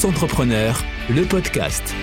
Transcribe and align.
Tous 0.00 0.08
Entrepreneurs, 0.08 0.82
le 1.10 1.26
podcast. 1.26 1.94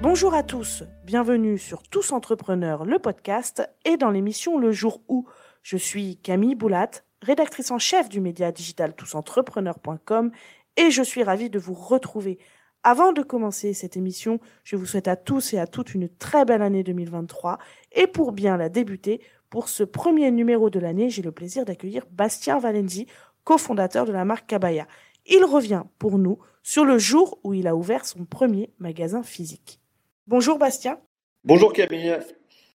Bonjour 0.00 0.32
à 0.32 0.42
tous, 0.42 0.84
bienvenue 1.04 1.58
sur 1.58 1.82
Tous 1.82 2.12
Entrepreneurs, 2.12 2.86
le 2.86 2.98
podcast 2.98 3.68
et 3.84 3.98
dans 3.98 4.10
l'émission 4.10 4.58
Le 4.58 4.72
jour 4.72 5.02
où. 5.08 5.28
Je 5.62 5.76
suis 5.76 6.16
Camille 6.16 6.54
Boulat, 6.54 6.88
rédactrice 7.20 7.70
en 7.72 7.78
chef 7.78 8.08
du 8.08 8.22
média 8.22 8.52
digital 8.52 8.94
tousentrepreneurs.com 8.96 10.30
et 10.78 10.90
je 10.90 11.02
suis 11.02 11.22
ravie 11.22 11.50
de 11.50 11.58
vous 11.58 11.74
retrouver. 11.74 12.38
Avant 12.84 13.12
de 13.12 13.22
commencer 13.22 13.74
cette 13.74 13.98
émission, 13.98 14.40
je 14.64 14.76
vous 14.76 14.86
souhaite 14.86 15.08
à 15.08 15.16
tous 15.16 15.52
et 15.52 15.58
à 15.58 15.66
toutes 15.66 15.92
une 15.92 16.08
très 16.08 16.46
belle 16.46 16.62
année 16.62 16.84
2023 16.84 17.58
et 17.92 18.06
pour 18.06 18.32
bien 18.32 18.56
la 18.56 18.70
débuter, 18.70 19.20
pour 19.50 19.68
ce 19.68 19.82
premier 19.82 20.30
numéro 20.30 20.70
de 20.70 20.78
l'année, 20.78 21.10
j'ai 21.10 21.22
le 21.22 21.32
plaisir 21.32 21.64
d'accueillir 21.64 22.04
Bastien 22.10 22.58
Valenzi, 22.58 23.06
cofondateur 23.44 24.04
de 24.04 24.12
la 24.12 24.24
marque 24.24 24.46
Cabaya. 24.46 24.86
Il 25.26 25.44
revient 25.44 25.84
pour 25.98 26.18
nous 26.18 26.38
sur 26.62 26.84
le 26.84 26.98
jour 26.98 27.38
où 27.44 27.54
il 27.54 27.66
a 27.66 27.74
ouvert 27.74 28.04
son 28.04 28.24
premier 28.24 28.70
magasin 28.78 29.22
physique. 29.22 29.80
Bonjour 30.26 30.58
Bastien. 30.58 30.98
Bonjour 31.44 31.72
Camille. 31.72 32.18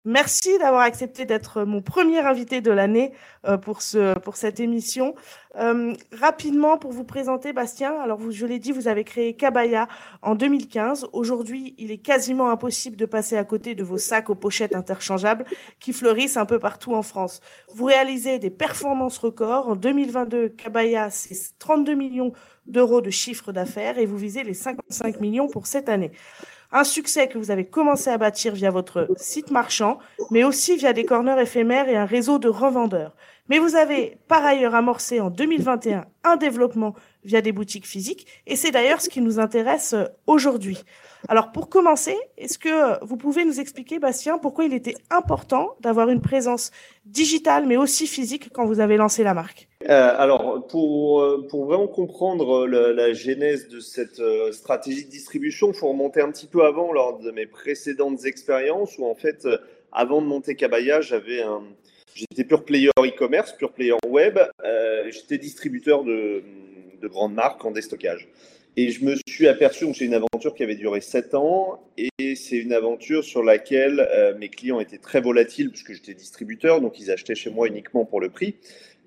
Merci 0.06 0.56
d'avoir 0.58 0.80
accepté 0.80 1.26
d'être 1.26 1.64
mon 1.64 1.82
premier 1.82 2.20
invité 2.20 2.62
de 2.62 2.70
l'année 2.70 3.12
euh, 3.46 3.58
pour, 3.58 3.82
ce, 3.82 4.18
pour 4.18 4.36
cette 4.36 4.58
émission. 4.58 5.14
Euh, 5.56 5.92
rapidement, 6.10 6.78
pour 6.78 6.90
vous 6.90 7.04
présenter, 7.04 7.52
Bastien, 7.52 8.00
alors 8.00 8.18
vous, 8.18 8.30
je 8.30 8.46
l'ai 8.46 8.58
dit, 8.58 8.72
vous 8.72 8.88
avez 8.88 9.04
créé 9.04 9.36
Cabaya 9.36 9.88
en 10.22 10.36
2015. 10.36 11.08
Aujourd'hui, 11.12 11.74
il 11.76 11.90
est 11.90 11.98
quasiment 11.98 12.48
impossible 12.48 12.96
de 12.96 13.04
passer 13.04 13.36
à 13.36 13.44
côté 13.44 13.74
de 13.74 13.84
vos 13.84 13.98
sacs 13.98 14.30
aux 14.30 14.34
pochettes 14.34 14.74
interchangeables 14.74 15.44
qui 15.80 15.92
fleurissent 15.92 16.38
un 16.38 16.46
peu 16.46 16.58
partout 16.58 16.94
en 16.94 17.02
France. 17.02 17.42
Vous 17.74 17.84
réalisez 17.84 18.38
des 18.38 18.50
performances 18.50 19.18
records. 19.18 19.68
En 19.68 19.76
2022, 19.76 20.48
Cabaya, 20.48 21.10
c'est 21.10 21.58
32 21.58 21.92
millions 21.94 22.32
d'euros 22.64 23.02
de 23.02 23.10
chiffre 23.10 23.52
d'affaires 23.52 23.98
et 23.98 24.06
vous 24.06 24.16
visez 24.16 24.44
les 24.44 24.54
55 24.54 25.20
millions 25.20 25.48
pour 25.48 25.66
cette 25.66 25.90
année. 25.90 26.12
Un 26.72 26.84
succès 26.84 27.26
que 27.26 27.36
vous 27.36 27.50
avez 27.50 27.64
commencé 27.64 28.10
à 28.10 28.18
bâtir 28.18 28.54
via 28.54 28.70
votre 28.70 29.08
site 29.16 29.50
marchand, 29.50 29.98
mais 30.30 30.44
aussi 30.44 30.76
via 30.76 30.92
des 30.92 31.04
corners 31.04 31.40
éphémères 31.40 31.88
et 31.88 31.96
un 31.96 32.04
réseau 32.04 32.38
de 32.38 32.48
revendeurs. 32.48 33.16
Mais 33.48 33.58
vous 33.58 33.74
avez 33.74 34.18
par 34.28 34.44
ailleurs 34.44 34.76
amorcé 34.76 35.18
en 35.20 35.30
2021 35.30 36.04
un 36.22 36.36
développement 36.36 36.94
via 37.24 37.40
des 37.40 37.52
boutiques 37.52 37.86
physiques, 37.86 38.26
et 38.46 38.56
c'est 38.56 38.70
d'ailleurs 38.70 39.00
ce 39.00 39.08
qui 39.08 39.20
nous 39.20 39.38
intéresse 39.38 39.92
euh, 39.92 40.04
aujourd'hui. 40.26 40.84
Alors 41.28 41.52
pour 41.52 41.68
commencer, 41.68 42.16
est-ce 42.38 42.58
que 42.58 43.04
vous 43.04 43.16
pouvez 43.16 43.44
nous 43.44 43.60
expliquer, 43.60 43.98
Bastien, 43.98 44.38
pourquoi 44.38 44.64
il 44.64 44.72
était 44.72 44.94
important 45.10 45.76
d'avoir 45.80 46.08
une 46.08 46.22
présence 46.22 46.70
digitale 47.04 47.66
mais 47.66 47.76
aussi 47.76 48.06
physique 48.06 48.50
quand 48.52 48.64
vous 48.64 48.80
avez 48.80 48.96
lancé 48.96 49.22
la 49.22 49.34
marque? 49.34 49.68
Euh, 49.88 50.14
Alors 50.16 50.66
pour, 50.66 51.20
euh, 51.20 51.46
pour 51.48 51.66
vraiment 51.66 51.88
comprendre 51.88 52.66
la, 52.66 53.12
genèse 53.12 53.68
de 53.68 53.80
cette 53.80 54.20
euh, 54.20 54.52
stratégie 54.52 55.04
de 55.04 55.10
distribution, 55.10 55.68
il 55.68 55.74
faut 55.74 55.88
remonter 55.88 56.20
un 56.20 56.30
petit 56.30 56.46
peu 56.46 56.64
avant 56.64 56.92
lors 56.92 57.18
de 57.18 57.30
mes 57.30 57.46
précédentes 57.46 58.24
expériences 58.24 58.96
où 58.98 59.04
en 59.04 59.14
fait, 59.14 59.46
avant 59.92 60.22
de 60.22 60.26
monter 60.26 60.54
Cabaya, 60.54 61.00
j'avais 61.00 61.42
un... 61.42 61.62
J'étais 62.14 62.44
pure 62.44 62.64
player 62.64 62.90
e-commerce, 62.98 63.52
pure 63.52 63.72
player 63.72 63.94
web. 64.06 64.38
Euh, 64.64 65.10
j'étais 65.10 65.38
distributeur 65.38 66.02
de, 66.02 66.42
de 67.00 67.08
grandes 67.08 67.34
marques 67.34 67.64
en 67.64 67.70
déstockage. 67.70 68.28
Et 68.76 68.90
je 68.90 69.04
me 69.04 69.16
suis 69.28 69.48
aperçu, 69.48 69.84
donc 69.84 69.96
c'est 69.96 70.04
une 70.04 70.14
aventure 70.14 70.54
qui 70.54 70.62
avait 70.62 70.76
duré 70.76 71.00
7 71.00 71.34
ans, 71.34 71.82
et 71.98 72.36
c'est 72.36 72.56
une 72.56 72.72
aventure 72.72 73.24
sur 73.24 73.42
laquelle 73.42 74.08
euh, 74.12 74.38
mes 74.38 74.48
clients 74.48 74.78
étaient 74.78 74.98
très 74.98 75.20
volatiles, 75.20 75.70
puisque 75.70 75.92
j'étais 75.92 76.14
distributeur, 76.14 76.80
donc 76.80 77.00
ils 77.00 77.10
achetaient 77.10 77.34
chez 77.34 77.50
moi 77.50 77.66
uniquement 77.66 78.04
pour 78.04 78.20
le 78.20 78.30
prix. 78.30 78.54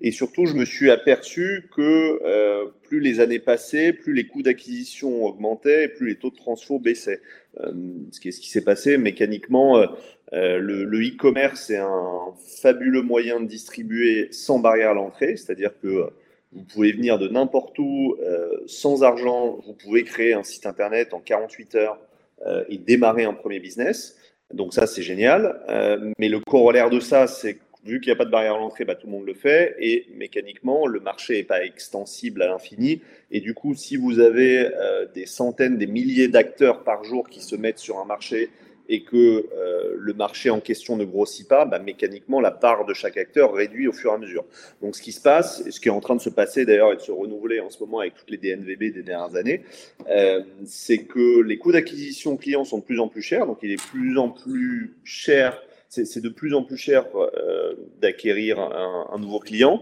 Et 0.02 0.10
surtout, 0.10 0.44
je 0.44 0.52
me 0.54 0.66
suis 0.66 0.90
aperçu 0.90 1.68
que 1.74 2.20
euh, 2.24 2.66
plus 2.82 3.00
les 3.00 3.20
années 3.20 3.38
passaient, 3.38 3.94
plus 3.94 4.12
les 4.12 4.26
coûts 4.26 4.42
d'acquisition 4.42 5.24
augmentaient, 5.24 5.84
et 5.84 5.88
plus 5.88 6.08
les 6.08 6.16
taux 6.16 6.30
de 6.30 6.36
transfo 6.36 6.78
baissaient. 6.78 7.22
Euh, 7.60 7.72
ce 8.12 8.20
qui 8.20 8.32
s'est 8.32 8.64
passé 8.64 8.98
mécaniquement. 8.98 9.86
Le 10.32 11.00
e-commerce 11.00 11.70
est 11.70 11.76
un 11.76 12.34
fabuleux 12.60 13.02
moyen 13.02 13.40
de 13.40 13.46
distribuer 13.46 14.28
sans 14.32 14.58
barrière 14.58 14.90
à 14.90 14.94
l'entrée, 14.94 15.36
c'est-à-dire 15.36 15.70
que 15.80 16.10
vous 16.54 16.62
pouvez 16.62 16.92
venir 16.92 17.18
de 17.18 17.28
n'importe 17.28 17.78
où 17.78 18.16
euh, 18.22 18.48
sans 18.66 19.02
argent. 19.02 19.58
Vous 19.66 19.74
pouvez 19.74 20.04
créer 20.04 20.34
un 20.34 20.44
site 20.44 20.66
internet 20.66 21.12
en 21.12 21.20
48 21.20 21.74
heures 21.74 21.98
euh, 22.46 22.64
et 22.68 22.78
démarrer 22.78 23.24
un 23.24 23.34
premier 23.34 23.58
business. 23.58 24.16
Donc 24.52 24.72
ça, 24.72 24.86
c'est 24.86 25.02
génial. 25.02 25.60
Euh, 25.68 26.12
mais 26.18 26.28
le 26.28 26.38
corollaire 26.40 26.90
de 26.90 27.00
ça, 27.00 27.26
c'est 27.26 27.58
vu 27.84 28.00
qu'il 28.00 28.10
n'y 28.10 28.14
a 28.14 28.16
pas 28.16 28.24
de 28.24 28.30
barrière 28.30 28.54
à 28.54 28.58
l'entrée, 28.58 28.84
bah, 28.84 28.94
tout 28.94 29.06
le 29.06 29.12
monde 29.12 29.26
le 29.26 29.34
fait. 29.34 29.74
Et 29.80 30.06
mécaniquement, 30.14 30.86
le 30.86 31.00
marché 31.00 31.34
n'est 31.34 31.42
pas 31.42 31.64
extensible 31.64 32.40
à 32.42 32.46
l'infini. 32.46 33.02
Et 33.32 33.40
du 33.40 33.52
coup, 33.52 33.74
si 33.74 33.96
vous 33.96 34.20
avez 34.20 34.70
des 35.14 35.26
centaines, 35.26 35.76
des 35.76 35.86
milliers 35.86 36.28
d'acteurs 36.28 36.84
par 36.84 37.04
jour 37.04 37.28
qui 37.28 37.42
se 37.42 37.56
mettent 37.56 37.80
sur 37.80 37.98
un 37.98 38.06
marché 38.06 38.48
et 38.88 39.02
que 39.02 39.16
euh, 39.56 39.94
le 39.96 40.12
marché 40.12 40.50
en 40.50 40.60
question 40.60 40.96
ne 40.96 41.04
grossit 41.04 41.48
pas, 41.48 41.64
bah, 41.64 41.78
mécaniquement, 41.78 42.40
la 42.40 42.50
part 42.50 42.84
de 42.84 42.92
chaque 42.92 43.16
acteur 43.16 43.54
réduit 43.54 43.88
au 43.88 43.92
fur 43.92 44.12
et 44.12 44.14
à 44.14 44.18
mesure. 44.18 44.44
Donc, 44.82 44.96
ce 44.96 45.02
qui 45.02 45.12
se 45.12 45.20
passe, 45.20 45.68
ce 45.68 45.80
qui 45.80 45.88
est 45.88 45.92
en 45.92 46.00
train 46.00 46.16
de 46.16 46.20
se 46.20 46.30
passer 46.30 46.64
d'ailleurs 46.66 46.92
et 46.92 46.96
de 46.96 47.00
se 47.00 47.12
renouveler 47.12 47.60
en 47.60 47.70
ce 47.70 47.80
moment 47.80 48.00
avec 48.00 48.14
toutes 48.14 48.30
les 48.30 48.36
DNVB 48.36 48.92
des 48.92 49.02
dernières 49.02 49.36
années, 49.36 49.64
euh, 50.08 50.42
c'est 50.64 51.04
que 51.04 51.40
les 51.40 51.56
coûts 51.56 51.72
d'acquisition 51.72 52.36
clients 52.36 52.64
sont 52.64 52.78
de 52.78 52.84
plus 52.84 53.00
en 53.00 53.08
plus 53.08 53.22
chers. 53.22 53.46
Donc, 53.46 53.58
il 53.62 53.70
est 53.70 53.76
de 53.76 53.90
plus 53.90 54.18
en 54.18 54.28
plus 54.28 54.96
cher, 55.04 55.62
c'est 55.88 56.20
de 56.20 56.28
plus 56.28 56.54
en 56.54 56.62
plus 56.62 56.76
cher 56.76 57.06
euh, 57.14 57.74
d'acquérir 58.00 58.58
un, 58.58 59.08
un, 59.12 59.18
nouveau 59.18 59.38
client. 59.38 59.80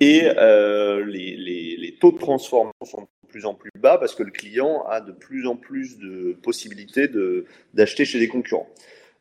Et 0.00 0.22
euh, 0.24 1.04
les, 1.04 1.36
les, 1.36 1.76
les, 1.76 1.94
taux 1.94 2.10
de 2.10 2.18
transformation 2.18 2.72
sont 2.84 3.06
plus 3.32 3.46
en 3.46 3.54
plus 3.54 3.70
bas 3.78 3.98
parce 3.98 4.14
que 4.14 4.22
le 4.22 4.30
client 4.30 4.84
a 4.88 5.00
de 5.00 5.10
plus 5.10 5.46
en 5.48 5.56
plus 5.56 5.98
de 5.98 6.36
possibilités 6.42 7.08
d'acheter 7.74 8.04
chez 8.04 8.20
des 8.20 8.28
concurrents. 8.28 8.68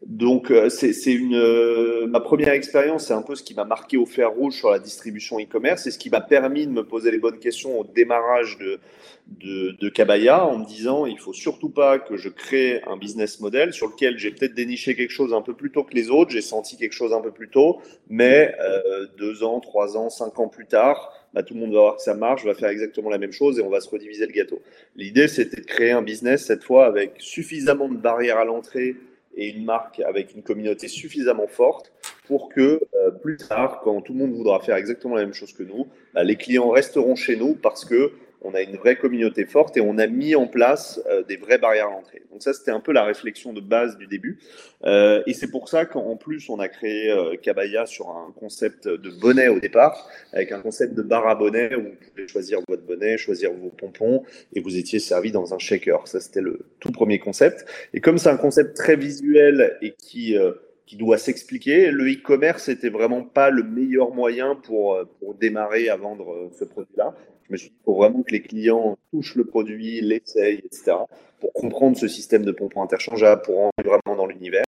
Donc, 0.05 0.49
euh, 0.49 0.69
c'est 0.69 1.13
une 1.13 1.35
euh, 1.35 2.07
ma 2.07 2.19
première 2.19 2.53
expérience, 2.53 3.05
c'est 3.05 3.13
un 3.13 3.21
peu 3.21 3.35
ce 3.35 3.43
qui 3.43 3.53
m'a 3.53 3.65
marqué 3.65 3.97
au 3.97 4.07
fer 4.07 4.31
rouge 4.31 4.55
sur 4.55 4.71
la 4.71 4.79
distribution 4.79 5.39
e-commerce 5.39 5.85
et 5.85 5.91
ce 5.91 5.99
qui 5.99 6.09
m'a 6.09 6.21
permis 6.21 6.65
de 6.65 6.71
me 6.71 6.83
poser 6.83 7.11
les 7.11 7.19
bonnes 7.19 7.37
questions 7.37 7.79
au 7.79 7.83
démarrage 7.83 8.57
de, 8.57 8.79
de, 9.27 9.75
de 9.79 9.89
Cabaya 9.89 10.43
en 10.43 10.57
me 10.57 10.65
disant 10.65 11.05
il 11.05 11.19
faut 11.19 11.33
surtout 11.33 11.69
pas 11.69 11.99
que 11.99 12.17
je 12.17 12.29
crée 12.29 12.81
un 12.87 12.97
business 12.97 13.39
model 13.41 13.73
sur 13.73 13.89
lequel 13.89 14.17
j'ai 14.17 14.31
peut-être 14.31 14.55
déniché 14.55 14.95
quelque 14.95 15.11
chose 15.11 15.35
un 15.35 15.43
peu 15.43 15.53
plus 15.53 15.71
tôt 15.71 15.83
que 15.83 15.93
les 15.93 16.09
autres, 16.09 16.31
j'ai 16.31 16.41
senti 16.41 16.77
quelque 16.77 16.93
chose 16.93 17.13
un 17.13 17.21
peu 17.21 17.31
plus 17.31 17.49
tôt, 17.49 17.79
mais 18.09 18.55
euh, 18.59 19.05
deux 19.19 19.43
ans, 19.43 19.59
trois 19.59 19.97
ans, 19.97 20.09
cinq 20.09 20.39
ans 20.39 20.47
plus 20.47 20.65
tard, 20.65 21.13
bah, 21.33 21.43
tout 21.43 21.53
le 21.53 21.59
monde 21.59 21.73
va 21.73 21.79
voir 21.79 21.95
que 21.97 22.01
ça 22.01 22.13
marche, 22.13 22.45
va 22.45 22.53
faire 22.53 22.69
exactement 22.69 23.09
la 23.09 23.17
même 23.17 23.31
chose 23.31 23.59
et 23.59 23.61
on 23.61 23.69
va 23.69 23.81
se 23.81 23.89
rediviser 23.89 24.25
le 24.25 24.33
gâteau. 24.33 24.61
L'idée, 24.95 25.27
c'était 25.27 25.61
de 25.61 25.65
créer 25.65 25.91
un 25.91 26.01
business 26.01 26.45
cette 26.45 26.63
fois 26.63 26.85
avec 26.85 27.15
suffisamment 27.19 27.89
de 27.89 27.97
barrières 27.97 28.37
à 28.37 28.45
l'entrée 28.45 28.95
et 29.35 29.49
une 29.49 29.63
marque 29.63 30.01
avec 30.01 30.35
une 30.35 30.43
communauté 30.43 30.87
suffisamment 30.87 31.47
forte 31.47 31.93
pour 32.25 32.49
que 32.49 32.81
euh, 32.95 33.11
plus 33.11 33.37
tard, 33.37 33.81
quand 33.83 34.01
tout 34.01 34.13
le 34.13 34.19
monde 34.19 34.33
voudra 34.33 34.59
faire 34.59 34.75
exactement 34.75 35.15
la 35.15 35.21
même 35.21 35.33
chose 35.33 35.53
que 35.53 35.63
nous, 35.63 35.87
bah, 36.13 36.23
les 36.23 36.35
clients 36.35 36.69
resteront 36.69 37.15
chez 37.15 37.35
nous 37.35 37.55
parce 37.55 37.85
que 37.85 38.11
on 38.41 38.53
a 38.53 38.61
une 38.61 38.75
vraie 38.75 38.97
communauté 38.97 39.45
forte 39.45 39.77
et 39.77 39.81
on 39.81 39.97
a 39.97 40.07
mis 40.07 40.35
en 40.35 40.47
place 40.47 41.01
euh, 41.07 41.23
des 41.23 41.37
vraies 41.37 41.57
barrières 41.57 41.87
à 41.87 41.91
l'entrée. 41.91 42.23
Donc 42.31 42.41
ça, 42.41 42.53
c'était 42.53 42.71
un 42.71 42.79
peu 42.79 42.91
la 42.91 43.03
réflexion 43.03 43.53
de 43.53 43.61
base 43.61 43.97
du 43.97 44.07
début. 44.07 44.39
Euh, 44.83 45.21
et 45.27 45.33
c'est 45.33 45.49
pour 45.49 45.69
ça 45.69 45.85
qu'en 45.85 46.15
plus, 46.15 46.49
on 46.49 46.59
a 46.59 46.67
créé 46.67 47.11
euh, 47.11 47.35
Cabaya 47.37 47.85
sur 47.85 48.09
un 48.09 48.33
concept 48.35 48.87
de 48.87 49.09
bonnet 49.09 49.47
au 49.47 49.59
départ, 49.59 50.09
avec 50.33 50.51
un 50.51 50.59
concept 50.59 50.95
de 50.95 51.01
bar 51.01 51.27
à 51.27 51.35
bonnet 51.35 51.75
où 51.75 51.83
vous 51.83 52.09
pouvez 52.09 52.27
choisir 52.27 52.59
votre 52.67 52.83
bonnet, 52.83 53.17
choisir 53.17 53.51
vos 53.53 53.69
pompons, 53.69 54.23
et 54.53 54.61
vous 54.61 54.77
étiez 54.77 54.99
servi 54.99 55.31
dans 55.31 55.53
un 55.53 55.59
shaker. 55.59 56.07
Ça, 56.07 56.19
c'était 56.19 56.41
le 56.41 56.65
tout 56.79 56.91
premier 56.91 57.19
concept. 57.19 57.65
Et 57.93 58.01
comme 58.01 58.17
c'est 58.17 58.29
un 58.29 58.37
concept 58.37 58.75
très 58.75 58.95
visuel 58.95 59.77
et 59.81 59.93
qui... 59.97 60.37
Euh, 60.37 60.53
doit 60.97 61.17
s'expliquer. 61.17 61.89
Le 61.89 62.11
e-commerce 62.11 62.67
n'était 62.67 62.89
vraiment 62.89 63.23
pas 63.23 63.49
le 63.49 63.63
meilleur 63.63 64.13
moyen 64.13 64.55
pour, 64.55 64.99
démarrer 65.39 65.87
à 65.87 65.95
vendre 65.95 66.51
ce 66.59 66.65
produit-là. 66.65 67.15
Je 67.51 67.55
me 67.55 67.57
suis 67.57 67.69
dit, 67.71 67.75
il 67.81 67.83
faut 67.83 67.95
vraiment 67.95 68.23
que 68.23 68.31
les 68.31 68.41
clients 68.41 68.97
touchent 69.11 69.35
le 69.35 69.43
produit, 69.43 69.99
l'essayent, 69.99 70.61
etc., 70.63 70.93
pour 71.41 71.51
comprendre 71.51 71.97
ce 71.97 72.07
système 72.07 72.45
de 72.45 72.53
pompons 72.53 72.81
interchangeables, 72.81 73.41
pour 73.41 73.55
rentrer 73.55 73.83
vraiment 73.83 74.15
dans 74.15 74.25
l'univers. 74.25 74.63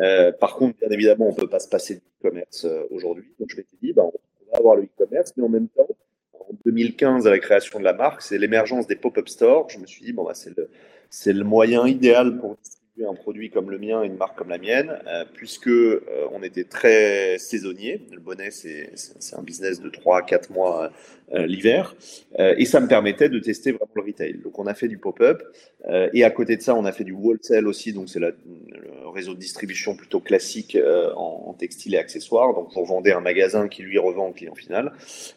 Euh, 0.00 0.30
par 0.30 0.56
contre, 0.56 0.76
bien 0.78 0.90
évidemment, 0.90 1.28
on 1.28 1.30
ne 1.30 1.36
peut 1.36 1.48
pas 1.48 1.58
se 1.58 1.68
passer 1.68 1.94
du 1.94 2.00
e-commerce 2.00 2.66
euh, 2.66 2.82
aujourd'hui. 2.90 3.32
Donc, 3.40 3.48
je 3.50 3.56
m'étais 3.56 3.76
dit, 3.80 3.94
bah, 3.94 4.02
on 4.04 4.52
va 4.52 4.58
avoir 4.58 4.76
le 4.76 4.82
e-commerce, 4.82 5.32
mais 5.38 5.44
en 5.44 5.48
même 5.48 5.68
temps, 5.68 5.88
en 6.34 6.52
2015, 6.66 7.26
à 7.26 7.30
la 7.30 7.38
création 7.38 7.78
de 7.78 7.84
la 7.84 7.94
marque, 7.94 8.20
c'est 8.20 8.36
l'émergence 8.36 8.86
des 8.86 8.96
pop-up 8.96 9.30
stores. 9.30 9.70
Je 9.70 9.78
me 9.78 9.86
suis 9.86 10.04
dit, 10.04 10.12
bon, 10.12 10.24
bah, 10.24 10.34
c'est 10.34 10.54
le, 10.54 10.68
c'est 11.08 11.32
moyen 11.32 11.86
idéal 11.86 12.36
pour 12.36 12.58
un 13.00 13.14
produit 13.14 13.50
comme 13.50 13.70
le 13.70 13.78
mien, 13.78 14.02
une 14.02 14.16
marque 14.16 14.36
comme 14.36 14.50
la 14.50 14.58
mienne, 14.58 14.98
euh, 15.06 15.24
puisque 15.32 15.68
euh, 15.68 16.00
on 16.32 16.42
était 16.42 16.64
très 16.64 17.38
saisonnier. 17.38 18.06
Le 18.12 18.20
bonnet, 18.20 18.50
c'est 18.50 18.92
un 19.36 19.42
business 19.42 19.80
de 19.80 19.88
3-4 19.88 20.52
mois 20.52 20.84
euh, 20.84 20.88
l'hiver, 21.32 21.94
et 22.38 22.64
ça 22.64 22.80
me 22.80 22.88
permettait 22.88 23.28
de 23.28 23.38
tester 23.38 23.72
vraiment 23.72 23.90
le 23.94 24.02
retail. 24.02 24.38
Donc 24.44 24.58
on 24.58 24.66
a 24.66 24.74
fait 24.74 24.88
du 24.88 24.98
pop-up, 24.98 25.42
et 26.12 26.24
à 26.24 26.30
côté 26.30 26.56
de 26.56 26.62
ça, 26.62 26.74
on 26.74 26.84
a 26.84 26.92
fait 26.92 27.04
du 27.04 27.12
wholesale 27.12 27.66
aussi, 27.66 27.92
donc 27.92 28.08
c'est 28.08 28.20
le 28.20 28.34
réseau 29.12 29.34
de 29.34 29.38
distribution 29.38 29.94
plutôt 29.94 30.20
classique 30.20 30.76
en, 31.16 31.44
en, 31.46 31.52
textile 31.54 31.94
et 31.94 31.98
accessoires. 31.98 32.54
Donc 32.54 32.72
pour 32.72 32.84
vendre 32.84 33.14
un 33.14 33.20
magasin 33.20 33.68
qui 33.68 33.82
lui 33.82 33.98
revend 33.98 34.28
au 34.28 34.32
client 34.32 34.54
final. 34.54 34.92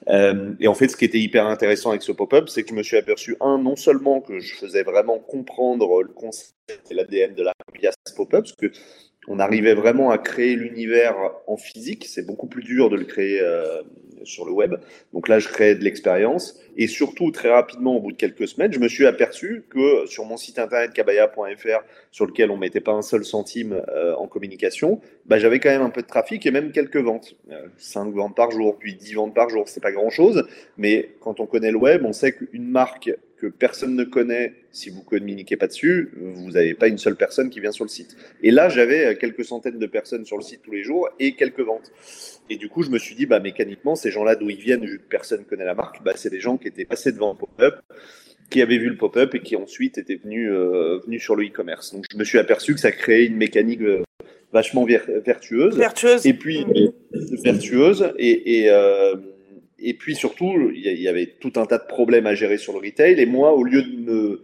et 0.07 0.67
en 0.67 0.73
fait, 0.73 0.89
ce 0.89 0.97
qui 0.97 1.05
était 1.05 1.19
hyper 1.19 1.45
intéressant 1.45 1.89
avec 1.89 2.01
ce 2.01 2.11
pop-up, 2.11 2.49
c'est 2.49 2.63
que 2.63 2.69
je 2.69 2.75
me 2.75 2.83
suis 2.83 2.97
aperçu 2.97 3.35
un 3.41 3.57
non 3.57 3.75
seulement 3.75 4.21
que 4.21 4.39
je 4.39 4.55
faisais 4.55 4.83
vraiment 4.83 5.19
comprendre 5.19 6.03
le 6.03 6.09
concept 6.09 6.55
et 6.91 6.93
l'ADN 6.93 7.33
de 7.35 7.43
la 7.43 7.53
via 7.79 7.91
pop-up, 8.15 8.43
parce 8.43 8.55
que 8.55 8.71
on 9.27 9.39
arrivait 9.39 9.73
vraiment 9.73 10.11
à 10.11 10.17
créer 10.17 10.55
l'univers 10.55 11.15
en 11.47 11.57
physique. 11.57 12.05
C'est 12.07 12.25
beaucoup 12.25 12.47
plus 12.47 12.63
dur 12.63 12.89
de 12.89 12.95
le 12.95 13.05
créer 13.05 13.41
euh, 13.41 13.81
sur 14.25 14.45
le 14.45 14.51
web. 14.51 14.75
Donc 15.13 15.27
là, 15.27 15.39
je 15.39 15.47
créais 15.47 15.75
de 15.75 15.83
l'expérience. 15.83 16.59
Et 16.77 16.87
surtout, 16.87 17.31
très 17.31 17.49
rapidement, 17.49 17.95
au 17.95 18.01
bout 18.01 18.11
de 18.11 18.17
quelques 18.17 18.47
semaines, 18.47 18.73
je 18.73 18.79
me 18.79 18.87
suis 18.87 19.05
aperçu 19.05 19.63
que 19.69 20.05
sur 20.07 20.25
mon 20.25 20.37
site 20.37 20.59
internet 20.59 20.93
kabaya.fr, 20.93 21.83
sur 22.11 22.25
lequel 22.25 22.51
on 22.51 22.57
mettait 22.57 22.81
pas 22.81 22.91
un 22.91 23.01
seul 23.01 23.23
centime 23.23 23.81
euh, 23.89 24.13
en 24.15 24.27
communication, 24.27 24.99
bah, 25.25 25.39
j'avais 25.39 25.59
quand 25.59 25.69
même 25.69 25.81
un 25.81 25.89
peu 25.89 26.01
de 26.01 26.07
trafic 26.07 26.45
et 26.45 26.51
même 26.51 26.71
quelques 26.71 26.97
ventes. 26.97 27.35
Euh, 27.51 27.67
5 27.77 28.13
ventes 28.13 28.35
par 28.35 28.51
jour, 28.51 28.77
puis 28.77 28.95
10 28.95 29.13
ventes 29.13 29.33
par 29.33 29.49
jour. 29.49 29.67
C'est 29.67 29.81
pas 29.81 29.91
grand 29.91 30.09
chose. 30.09 30.45
Mais 30.77 31.15
quand 31.21 31.39
on 31.39 31.45
connaît 31.45 31.71
le 31.71 31.77
web, 31.77 32.03
on 32.05 32.13
sait 32.13 32.33
qu'une 32.33 32.67
marque 32.67 33.11
que 33.37 33.47
personne 33.47 33.95
ne 33.95 34.03
connaît, 34.03 34.53
si 34.71 34.89
vous 34.89 35.03
communiquez 35.03 35.57
pas 35.57 35.67
dessus, 35.67 36.11
vous 36.17 36.51
n'avez 36.51 36.73
pas 36.73 36.87
une 36.87 36.97
seule 36.97 37.15
personne 37.15 37.49
qui 37.49 37.59
vient 37.59 37.71
sur 37.71 37.83
le 37.83 37.89
site. 37.89 38.15
Et 38.41 38.51
là, 38.51 38.69
j'avais 38.69 39.05
euh, 39.05 39.15
quelques 39.15 39.43
centaines 39.43 39.79
de 39.79 39.85
personnes 39.85 40.25
sur 40.25 40.37
le 40.37 40.43
site 40.43 40.61
tous 40.63 40.71
les 40.71 40.83
jours 40.83 41.09
et 41.19 41.33
quelques 41.33 41.61
ventes. 41.61 41.91
Et 42.49 42.57
du 42.57 42.69
coup, 42.69 42.83
je 42.83 42.89
me 42.89 42.97
suis 42.97 43.15
dit, 43.15 43.25
bah, 43.25 43.39
mécaniquement, 43.39 43.95
ces 43.95 44.11
gens-là, 44.11 44.35
d'où 44.35 44.49
ils 44.49 44.59
viennent, 44.59 44.85
vu 44.85 44.99
que 44.99 45.07
personne 45.09 45.41
ne 45.41 45.45
connaît 45.45 45.65
la 45.65 45.75
marque, 45.75 46.03
bah, 46.03 46.13
c'est 46.15 46.29
des 46.29 46.39
gens 46.39 46.57
qui 46.57 46.67
étaient 46.67 46.85
passés 46.85 47.11
devant 47.11 47.33
un 47.33 47.35
pop-up, 47.35 47.75
qui 48.49 48.61
avaient 48.61 48.77
vu 48.77 48.89
le 48.89 48.97
pop-up 48.97 49.33
et 49.35 49.39
qui 49.39 49.55
ensuite 49.55 49.97
étaient 49.97 50.19
venus, 50.23 50.49
euh, 50.51 50.99
venus 51.05 51.23
sur 51.23 51.35
le 51.35 51.45
e-commerce. 51.45 51.93
Donc, 51.93 52.05
je 52.11 52.17
me 52.17 52.23
suis 52.23 52.37
aperçu 52.37 52.73
que 52.73 52.79
ça 52.79 52.91
créait 52.91 53.25
une 53.25 53.37
mécanique 53.37 53.81
euh, 53.81 54.03
vachement 54.53 54.85
vertueuse. 54.85 55.75
Vertueuse. 55.75 56.25
Et 56.25 56.33
puis, 56.33 56.65
vertueuse. 57.43 58.13
Et, 58.17 58.59
et 58.61 58.69
euh, 58.69 59.15
et 59.79 59.93
puis 59.93 60.15
surtout, 60.15 60.71
il 60.73 60.81
y 60.81 61.07
avait 61.07 61.27
tout 61.39 61.53
un 61.57 61.65
tas 61.65 61.77
de 61.77 61.85
problèmes 61.85 62.27
à 62.27 62.35
gérer 62.35 62.57
sur 62.57 62.73
le 62.73 62.79
retail. 62.79 63.19
Et 63.19 63.25
moi, 63.25 63.53
au 63.53 63.63
lieu 63.63 63.83
de 63.83 63.97
me, 63.97 64.43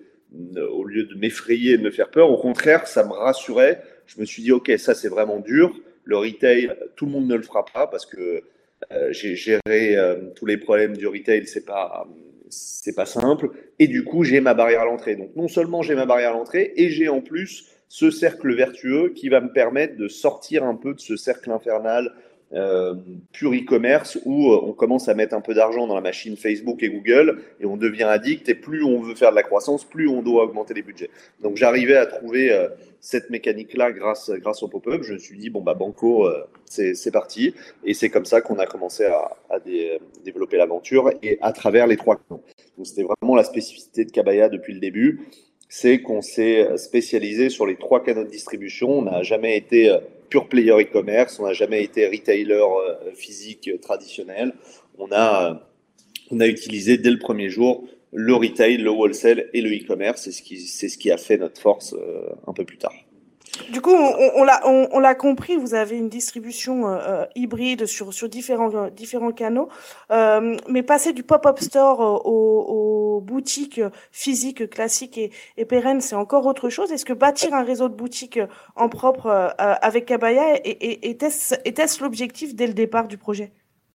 au 0.69 0.83
lieu 0.83 1.03
de 1.03 1.15
m'effrayer 1.15 1.73
et 1.73 1.77
de 1.77 1.83
me 1.83 1.91
faire 1.91 2.09
peur, 2.09 2.29
au 2.29 2.37
contraire, 2.37 2.87
ça 2.87 3.05
me 3.05 3.13
rassurait. 3.13 3.81
Je 4.07 4.19
me 4.19 4.25
suis 4.25 4.43
dit, 4.43 4.51
ok, 4.51 4.71
ça 4.77 4.93
c'est 4.93 5.07
vraiment 5.07 5.39
dur. 5.39 5.73
Le 6.03 6.17
retail, 6.17 6.71
tout 6.95 7.05
le 7.05 7.11
monde 7.11 7.27
ne 7.27 7.35
le 7.35 7.43
fera 7.43 7.63
pas 7.65 7.87
parce 7.87 8.05
que 8.05 8.43
euh, 8.91 9.11
j'ai 9.11 9.35
géré 9.35 9.95
euh, 9.95 10.15
tous 10.35 10.45
les 10.45 10.57
problèmes 10.57 10.97
du 10.97 11.07
retail, 11.07 11.45
c'est 11.45 11.65
pas 11.65 12.07
c'est 12.49 12.95
pas 12.95 13.05
simple. 13.05 13.51
Et 13.79 13.87
du 13.87 14.03
coup, 14.03 14.23
j'ai 14.23 14.41
ma 14.41 14.53
barrière 14.53 14.81
à 14.81 14.85
l'entrée. 14.85 15.15
Donc 15.15 15.35
non 15.35 15.47
seulement 15.47 15.81
j'ai 15.81 15.95
ma 15.95 16.05
barrière 16.05 16.31
à 16.31 16.33
l'entrée, 16.33 16.73
et 16.75 16.89
j'ai 16.89 17.07
en 17.07 17.21
plus 17.21 17.67
ce 17.87 18.09
cercle 18.09 18.53
vertueux 18.53 19.13
qui 19.15 19.29
va 19.29 19.41
me 19.41 19.51
permettre 19.51 19.95
de 19.95 20.07
sortir 20.07 20.63
un 20.63 20.75
peu 20.75 20.93
de 20.93 20.99
ce 20.99 21.15
cercle 21.15 21.51
infernal 21.51 22.13
euh, 22.53 22.95
pur 23.31 23.53
e-commerce 23.53 24.19
où 24.25 24.51
euh, 24.51 24.59
on 24.63 24.73
commence 24.73 25.07
à 25.07 25.13
mettre 25.13 25.33
un 25.33 25.41
peu 25.41 25.53
d'argent 25.53 25.87
dans 25.87 25.95
la 25.95 26.01
machine 26.01 26.35
Facebook 26.35 26.83
et 26.83 26.89
Google 26.89 27.41
et 27.61 27.65
on 27.65 27.77
devient 27.77 28.03
addict 28.03 28.49
et 28.49 28.55
plus 28.55 28.83
on 28.83 28.99
veut 28.99 29.15
faire 29.15 29.31
de 29.31 29.35
la 29.35 29.43
croissance, 29.43 29.85
plus 29.85 30.09
on 30.09 30.21
doit 30.21 30.43
augmenter 30.43 30.73
les 30.73 30.81
budgets. 30.81 31.09
Donc 31.41 31.55
j'arrivais 31.55 31.95
à 31.95 32.05
trouver 32.05 32.51
euh, 32.51 32.67
cette 32.99 33.29
mécanique-là 33.29 33.91
grâce, 33.91 34.29
grâce 34.29 34.63
au 34.63 34.67
pop-up. 34.67 35.03
Je 35.03 35.13
me 35.13 35.17
suis 35.17 35.37
dit, 35.37 35.49
bon, 35.49 35.61
bah 35.61 35.73
Banco, 35.73 36.29
c'est 36.65 37.11
parti. 37.11 37.55
Et 37.83 37.95
c'est 37.95 38.09
comme 38.09 38.25
ça 38.25 38.41
qu'on 38.41 38.59
a 38.59 38.67
commencé 38.67 39.05
à, 39.05 39.31
à 39.49 39.57
développer 40.23 40.57
l'aventure 40.57 41.09
et 41.23 41.39
à 41.41 41.51
travers 41.51 41.87
les 41.87 41.97
trois 41.97 42.17
canaux. 42.17 42.43
Donc 42.77 42.85
c'était 42.85 43.03
vraiment 43.03 43.35
la 43.35 43.43
spécificité 43.43 44.05
de 44.05 44.11
Kabaya 44.11 44.49
depuis 44.49 44.73
le 44.73 44.79
début 44.79 45.21
c'est 45.73 46.01
qu'on 46.01 46.21
s'est 46.21 46.77
spécialisé 46.77 47.49
sur 47.49 47.65
les 47.65 47.77
trois 47.77 48.03
canaux 48.03 48.25
de 48.25 48.29
distribution. 48.29 48.89
On 48.89 49.03
n'a 49.03 49.23
jamais 49.23 49.55
été 49.55 49.97
pure 50.31 50.47
player 50.47 50.71
e-commerce, 50.71 51.39
on 51.39 51.45
n'a 51.45 51.53
jamais 51.53 51.83
été 51.83 52.07
retailer 52.07 52.55
euh, 52.55 53.11
physique 53.13 53.69
traditionnel. 53.81 54.53
On 54.97 55.11
a, 55.11 55.51
euh, 55.51 55.53
on 56.31 56.39
a 56.39 56.47
utilisé 56.47 56.97
dès 56.97 57.11
le 57.11 57.19
premier 57.19 57.49
jour 57.49 57.87
le 58.13 58.33
retail, 58.33 58.77
le 58.77 58.89
wholesale 58.89 59.49
et 59.53 59.61
le 59.61 59.69
e-commerce. 59.69 60.23
C'est 60.23 60.31
ce 60.31 60.41
qui, 60.41 60.59
c'est 60.59 60.89
ce 60.89 60.97
qui 60.97 61.11
a 61.11 61.17
fait 61.17 61.37
notre 61.37 61.61
force 61.61 61.93
euh, 61.93 62.29
un 62.47 62.53
peu 62.53 62.65
plus 62.65 62.77
tard. 62.77 62.93
Du 63.69 63.81
coup, 63.81 63.91
on, 63.93 64.43
l'a 64.99 65.15
compris, 65.15 65.57
vous 65.57 65.73
avez 65.73 65.97
une 65.97 66.07
distribution 66.07 66.87
euh, 66.87 66.99
euh, 67.05 67.25
hybride 67.35 67.85
sur, 67.85 68.09
euh, 68.09 68.89
différents 68.89 69.31
canaux, 69.31 69.67
mais 70.69 70.83
passer 70.83 71.11
du 71.11 71.23
pop-up 71.23 71.59
store 71.59 72.25
aux, 72.25 73.21
boutiques 73.21 73.81
physiques 74.11 74.69
classiques 74.69 75.19
et, 75.57 75.65
pérennes, 75.65 76.01
c'est 76.01 76.15
encore 76.15 76.45
autre 76.45 76.69
chose. 76.69 76.91
Est-ce 76.91 77.05
que 77.05 77.13
bâtir 77.13 77.53
un 77.53 77.63
réseau 77.63 77.87
de 77.87 77.93
boutiques 77.93 78.39
en 78.75 78.89
propre 78.89 79.53
avec 79.57 80.05
Kabaya 80.05 80.59
était-ce 80.63 81.55
était 81.65 81.85
l'objectif 81.99 82.55
dès 82.55 82.67
le 82.67 82.73
départ 82.73 83.07
du 83.07 83.17
projet? 83.17 83.51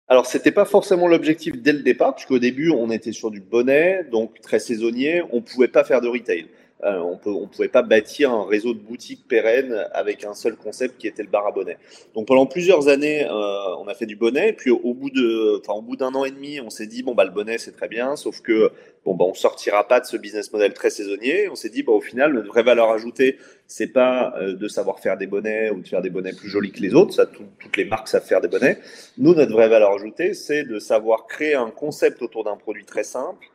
Alors, 0.09 0.27
c'était 0.27 0.51
pas 0.51 0.65
forcément 0.65 1.09
l'objectif 1.09 1.61
dès 1.61 1.73
le 1.73 1.83
départ, 1.83 2.15
puisqu'au 2.15 2.39
début, 2.39 2.71
on 2.71 2.91
était 2.91 3.13
sur 3.13 3.31
du 3.31 3.41
bonnet, 3.41 4.05
donc 4.11 4.41
très 4.41 4.59
saisonnier, 4.59 5.23
on 5.31 5.41
pouvait 5.41 5.69
pas 5.69 5.85
faire 5.85 6.01
de 6.01 6.09
retail. 6.09 6.49
Euh, 6.85 6.99
on 6.99 7.43
ne 7.43 7.47
pouvait 7.47 7.69
pas 7.69 7.83
bâtir 7.83 8.33
un 8.33 8.45
réseau 8.45 8.75
de 8.75 8.81
boutiques 8.81 9.29
pérennes 9.29 9.87
avec 9.93 10.25
un 10.25 10.35
seul 10.35 10.57
concept 10.57 10.99
qui 10.99 11.07
était 11.07 11.23
le 11.23 11.29
bar 11.29 11.47
à 11.47 11.53
bonnet. 11.53 11.79
Donc 12.15 12.27
pendant 12.27 12.47
plusieurs 12.47 12.89
années, 12.89 13.25
euh, 13.25 13.77
on 13.79 13.87
a 13.87 13.95
fait 13.95 14.07
du 14.07 14.17
bonnet, 14.17 14.53
puis 14.53 14.71
au 14.71 14.93
bout 14.93 15.11
de, 15.11 15.61
enfin 15.61 15.79
au 15.79 15.83
bout 15.83 15.95
d'un 15.95 16.13
an 16.15 16.25
et 16.25 16.33
demi, 16.33 16.61
on 16.61 16.71
s'est 16.71 16.89
dit 16.89 17.05
bon 17.05 17.15
bah 17.15 17.25
le 17.25 17.31
bonnet 17.31 17.59
c'est 17.59 17.71
très 17.71 17.87
bien, 17.87 18.17
sauf 18.17 18.41
que 18.41 18.73
bon 19.05 19.15
bah 19.15 19.25
on 19.29 19.35
sortira 19.35 19.87
pas 19.87 20.01
de 20.01 20.07
ce 20.07 20.17
business 20.17 20.53
model 20.53 20.75
très 20.75 20.91
saisonnier. 20.91 21.49
On 21.49 21.55
s'est 21.55 21.69
dit 21.69 21.85
bah 21.85 21.93
au 21.93 22.01
final 22.01 22.33
notre 22.33 22.49
vraie 22.49 22.65
valeur 22.65 22.91
ajoutée 22.91 23.39
c'est 23.69 23.93
pas 23.93 24.35
euh, 24.39 24.55
de 24.55 24.67
savoir 24.67 24.99
faire 24.99 25.17
des 25.17 25.29
bonnets 25.29 25.71
ou 25.71 25.83
de 25.83 25.87
faire 25.87 26.03
des 26.03 26.11
bonnets 26.11 26.33
plus 26.33 26.49
jolis 26.49 26.73
que 26.73 26.81
les 26.81 26.95
autres, 26.95 27.15
ça 27.15 27.27
toutes 27.27 27.77
les 27.77 27.85
marques 27.85 28.09
savent 28.09 28.27
faire 28.27 28.41
des 28.41 28.49
bonnets. 28.49 28.79
Nous 29.19 29.35
notre 29.35 29.53
vraie 29.53 29.69
valeur 29.69 29.93
ajoutée 29.93 30.35
c'est 30.35 30.65
de 30.65 30.81
savoir 30.81 31.29
créer 31.29 31.55
un 31.55 31.71
concept 31.71 32.23
autour 32.23 32.43
d'un 32.43 32.57
produit 32.57 32.85
très 32.85 33.05
simple, 33.05 33.47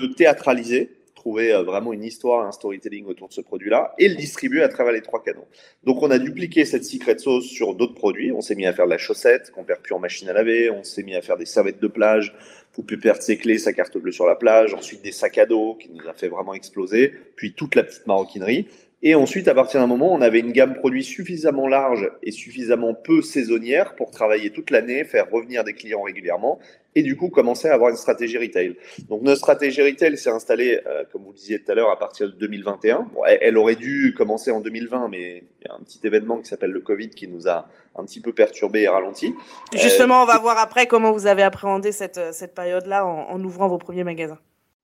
de 0.00 0.06
théâtraliser 0.08 0.90
trouver 1.22 1.54
euh, 1.54 1.62
vraiment 1.62 1.92
une 1.92 2.02
histoire, 2.02 2.44
un 2.44 2.50
storytelling 2.50 3.06
autour 3.06 3.28
de 3.28 3.32
ce 3.32 3.40
produit-là 3.40 3.94
et 3.96 4.08
le 4.08 4.16
distribuer 4.16 4.62
à 4.64 4.68
travers 4.68 4.92
les 4.92 5.02
trois 5.02 5.22
canaux. 5.22 5.46
Donc 5.84 6.02
on 6.02 6.10
a 6.10 6.18
dupliqué 6.18 6.64
cette 6.64 6.84
secret 6.84 7.16
sauce 7.18 7.46
sur 7.46 7.74
d'autres 7.74 7.94
produits. 7.94 8.32
On 8.32 8.40
s'est 8.40 8.56
mis 8.56 8.66
à 8.66 8.72
faire 8.72 8.86
de 8.86 8.90
la 8.90 8.98
chaussette 8.98 9.52
qu'on 9.52 9.62
perd 9.62 9.80
plus 9.82 9.94
en 9.94 10.00
machine 10.00 10.28
à 10.28 10.32
laver. 10.32 10.68
On 10.70 10.82
s'est 10.82 11.04
mis 11.04 11.14
à 11.14 11.22
faire 11.22 11.36
des 11.36 11.46
serviettes 11.46 11.80
de 11.80 11.86
plage 11.86 12.34
pour 12.72 12.84
plus 12.84 12.98
perdre 12.98 13.22
ses 13.22 13.36
clés, 13.36 13.58
sa 13.58 13.72
carte 13.72 13.96
bleue 13.96 14.10
sur 14.10 14.26
la 14.26 14.34
plage. 14.34 14.74
Ensuite 14.74 15.02
des 15.02 15.12
sacs 15.12 15.38
à 15.38 15.46
dos 15.46 15.76
qui 15.76 15.90
nous 15.90 16.08
a 16.08 16.12
fait 16.12 16.28
vraiment 16.28 16.54
exploser. 16.54 17.12
Puis 17.36 17.54
toute 17.54 17.76
la 17.76 17.84
petite 17.84 18.06
maroquinerie. 18.08 18.66
Et 19.04 19.16
ensuite, 19.16 19.48
à 19.48 19.54
partir 19.54 19.80
d'un 19.80 19.88
moment, 19.88 20.12
on 20.12 20.20
avait 20.20 20.38
une 20.38 20.52
gamme 20.52 20.74
produit 20.74 21.02
suffisamment 21.02 21.66
large 21.66 22.08
et 22.22 22.30
suffisamment 22.30 22.94
peu 22.94 23.20
saisonnière 23.20 23.96
pour 23.96 24.12
travailler 24.12 24.50
toute 24.50 24.70
l'année, 24.70 25.02
faire 25.02 25.28
revenir 25.28 25.64
des 25.64 25.74
clients 25.74 26.02
régulièrement 26.02 26.60
et 26.94 27.02
du 27.02 27.16
coup 27.16 27.28
commencer 27.28 27.66
à 27.66 27.74
avoir 27.74 27.90
une 27.90 27.96
stratégie 27.96 28.38
retail. 28.38 28.76
Donc 29.08 29.22
notre 29.22 29.38
stratégie 29.38 29.82
retail 29.82 30.16
s'est 30.16 30.30
installée, 30.30 30.78
euh, 30.86 31.02
comme 31.10 31.22
vous 31.22 31.32
le 31.32 31.36
disiez 31.36 31.60
tout 31.60 31.72
à 31.72 31.74
l'heure, 31.74 31.90
à 31.90 31.98
partir 31.98 32.28
de 32.28 32.32
2021. 32.32 33.08
Bon, 33.12 33.24
elle, 33.24 33.58
aurait 33.58 33.74
dû 33.74 34.14
commencer 34.16 34.52
en 34.52 34.60
2020, 34.60 35.08
mais 35.08 35.42
il 35.60 35.66
y 35.66 35.68
a 35.68 35.74
un 35.74 35.82
petit 35.82 35.98
événement 36.04 36.38
qui 36.38 36.48
s'appelle 36.48 36.70
le 36.70 36.80
Covid 36.80 37.10
qui 37.10 37.26
nous 37.26 37.48
a 37.48 37.68
un 37.96 38.04
petit 38.04 38.20
peu 38.20 38.32
perturbé 38.32 38.82
et 38.82 38.88
ralenti. 38.88 39.34
Justement, 39.74 40.20
euh, 40.20 40.22
on 40.22 40.26
va 40.26 40.38
voir 40.38 40.58
après 40.58 40.86
comment 40.86 41.10
vous 41.10 41.26
avez 41.26 41.42
appréhendé 41.42 41.90
cette, 41.90 42.20
cette 42.32 42.54
période-là 42.54 43.04
en, 43.04 43.30
en 43.30 43.42
ouvrant 43.42 43.66
vos 43.66 43.78
premiers 43.78 44.04
magasins. 44.04 44.38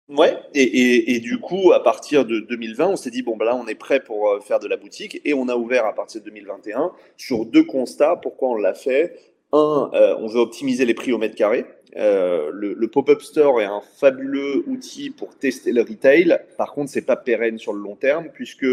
Ouais, 0.08 0.38
et, 0.54 1.14
et, 1.14 1.20
du 1.20 1.38
coup, 1.38 1.72
à 1.72 1.82
partir 1.82 2.24
de 2.24 2.40
2020, 2.40 2.86
on 2.86 2.96
s'est 2.96 3.10
dit, 3.10 3.20
bon, 3.20 3.36
ben 3.36 3.44
là, 3.44 3.54
on 3.54 3.66
est 3.66 3.74
prêt 3.74 4.00
pour 4.00 4.30
euh, 4.30 4.40
faire 4.40 4.58
de 4.58 4.66
la 4.66 4.78
boutique, 4.78 5.20
et 5.26 5.34
on 5.34 5.48
a 5.48 5.54
ouvert 5.54 5.84
à 5.84 5.94
partir 5.94 6.22
de 6.22 6.24
2021 6.30 6.92
sur 7.18 7.44
deux 7.44 7.64
constats. 7.64 8.16
Pourquoi 8.16 8.48
on 8.48 8.54
l'a 8.54 8.72
fait? 8.72 9.18
Un, 9.52 9.90
euh, 9.92 10.16
on 10.18 10.26
veut 10.26 10.40
optimiser 10.40 10.86
les 10.86 10.94
prix 10.94 11.12
au 11.12 11.18
mètre 11.18 11.34
carré. 11.34 11.66
Euh, 11.96 12.50
le, 12.54 12.88
pop-up 12.88 13.20
store 13.20 13.60
est 13.60 13.66
un 13.66 13.82
fabuleux 13.98 14.64
outil 14.66 15.10
pour 15.10 15.36
tester 15.36 15.72
le 15.72 15.82
retail. 15.82 16.38
Par 16.56 16.72
contre, 16.72 16.90
c'est 16.90 17.04
pas 17.04 17.16
pérenne 17.16 17.58
sur 17.58 17.74
le 17.74 17.80
long 17.80 17.96
terme, 17.96 18.28
puisque 18.32 18.66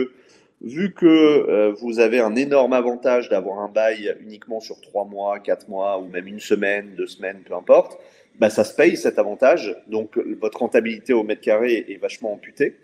vu 0.62 0.94
que 0.94 1.74
vous 1.82 2.00
avez 2.00 2.22
un 2.22 2.36
énorme 2.38 2.72
avantage 2.72 3.27
d'avoir 3.27 3.60
un 3.60 3.68
bail 3.68 4.15
uniquement 4.22 4.62
sur 4.62 4.80
trois 4.80 5.04
mois, 5.04 5.39
quatre 5.39 5.68
mois, 5.68 6.00
ou 6.00 6.08
même 6.08 6.27
une 6.27 6.39
semaine, 6.39 6.96
deux 6.96 7.08
semaines, 7.08 7.42
peu 7.46 7.56
importe, 7.56 8.00
bah, 8.39 8.50
ça 8.50 8.63
se 8.63 8.74
paye 8.74 8.98
cet 8.98 9.20
avantage. 9.20 9.75
Donc 9.88 10.18
votre 10.18 10.60
rentabilité 10.60 11.13
au 11.13 11.24
mètre 11.24 11.42
carré 11.42 11.86
est 11.89 11.98
vachement 12.01 12.34
amputée. 12.34 12.75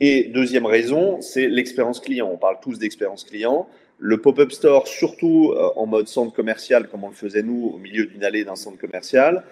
Et 0.00 0.24
deuxième 0.24 0.66
raison, 0.66 1.20
c'est 1.20 1.48
l'expérience 1.48 2.00
client. 2.00 2.28
On 2.32 2.36
parle 2.36 2.56
tous 2.60 2.78
d'expérience 2.78 3.24
client. 3.24 3.68
Le 3.98 4.16
pop-up 4.16 4.50
store, 4.50 4.88
surtout 4.88 5.52
euh, 5.54 5.70
en 5.76 5.86
mode 5.86 6.08
centre 6.08 6.34
commercial, 6.34 6.88
comme 6.88 7.04
on 7.04 7.08
le 7.08 7.14
faisait 7.14 7.42
nous, 7.42 7.72
au 7.74 7.78
milieu 7.78 8.06
d'une 8.06 8.24
allée 8.24 8.44
d'un 8.44 8.56
centre 8.56 8.78
commercial, 8.78 9.44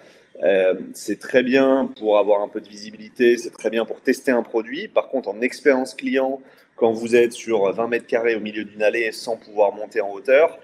euh, 0.43 0.73
c'est 0.93 1.19
très 1.19 1.41
bien 1.41 1.89
pour 1.97 2.17
avoir 2.17 2.41
un 2.41 2.49
peu 2.49 2.59
de 2.59 2.67
visibilité, 2.67 3.37
c'est 3.37 3.51
très 3.51 3.69
bien 3.69 3.85
pour 3.85 4.01
tester 4.01 4.31
un 4.31 4.43
produit. 4.43 4.89
Par 4.89 5.07
contre, 5.07 5.29
en 5.29 5.39
expérience 5.39 5.93
client, 5.93 6.41
quand 6.75 6.91
vous 6.91 7.15
êtes 7.15 7.31
sur 7.31 7.71
20 7.71 7.87
mètres 7.87 8.07
carrés 8.07 8.35
au 8.35 8.39
milieu 8.41 8.65
d'une 8.65 8.83
allée 8.83 9.11
sans 9.11 9.37
pouvoir 9.37 9.73
monter 9.73 10.01
en 10.01 10.11
hauteur. 10.11 10.59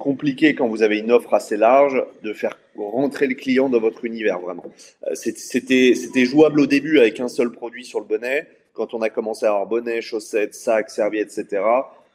Compliqué 0.00 0.54
quand 0.54 0.66
vous 0.66 0.82
avez 0.82 0.98
une 0.98 1.12
offre 1.12 1.34
assez 1.34 1.58
large 1.58 2.02
de 2.22 2.32
faire 2.32 2.56
rentrer 2.74 3.26
le 3.26 3.34
client 3.34 3.68
dans 3.68 3.80
votre 3.80 4.06
univers 4.06 4.40
vraiment. 4.40 4.64
Euh, 5.06 5.14
c'était 5.14 6.24
jouable 6.24 6.60
au 6.60 6.66
début 6.66 6.98
avec 6.98 7.20
un 7.20 7.28
seul 7.28 7.52
produit 7.52 7.84
sur 7.84 8.00
le 8.00 8.06
bonnet. 8.06 8.46
Quand 8.72 8.94
on 8.94 9.02
a 9.02 9.10
commencé 9.10 9.44
à 9.44 9.50
avoir 9.50 9.66
bonnet, 9.66 10.00
chaussettes, 10.00 10.54
sacs, 10.54 10.88
serviettes, 10.88 11.36
etc., 11.38 11.62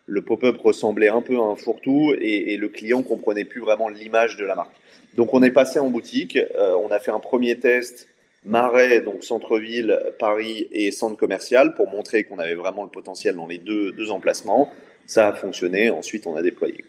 le 0.08 0.24
pop-up 0.24 0.58
ressemblait 0.58 1.10
un 1.10 1.22
peu 1.22 1.38
à 1.38 1.44
un 1.44 1.56
fourre-tout 1.56 2.16
et, 2.20 2.58
le 2.58 2.70
client 2.70 3.04
comprenait 3.04 3.46
plus 3.46 3.62
vraiment 3.62 3.88
l'image 3.88 4.36
de 4.36 4.46
la 4.46 4.56
marque. 4.56 4.76
Donc 5.16 5.36
on 5.36 5.44
est 5.44 5.52
passé 5.52 5.78
en 5.78 5.92
boutique, 5.92 6.38
euh, 6.38 6.76
on 6.84 6.90
a 6.90 6.98
fait 6.98 7.12
un 7.12 7.20
premier 7.20 7.60
test 7.60 8.08
Marais, 8.46 9.02
donc 9.02 9.24
centre-ville, 9.24 10.00
Paris 10.18 10.68
et 10.72 10.90
centre 10.90 11.18
commercial 11.18 11.76
pour 11.76 11.88
montrer 11.92 12.24
qu'on 12.24 12.40
avait 12.40 12.56
vraiment 12.56 12.84
le 12.84 12.90
potentiel 12.90 13.36
dans 13.36 13.46
les 13.46 13.60
deux, 13.60 13.92
deux 13.92 14.10
emplacements. 14.10 14.72
Ça 15.06 15.28
a 15.28 15.34
fonctionné, 15.34 15.92
ensuite 15.92 16.26
on 16.26 16.36
a 16.36 16.42
déployé. 16.42 16.84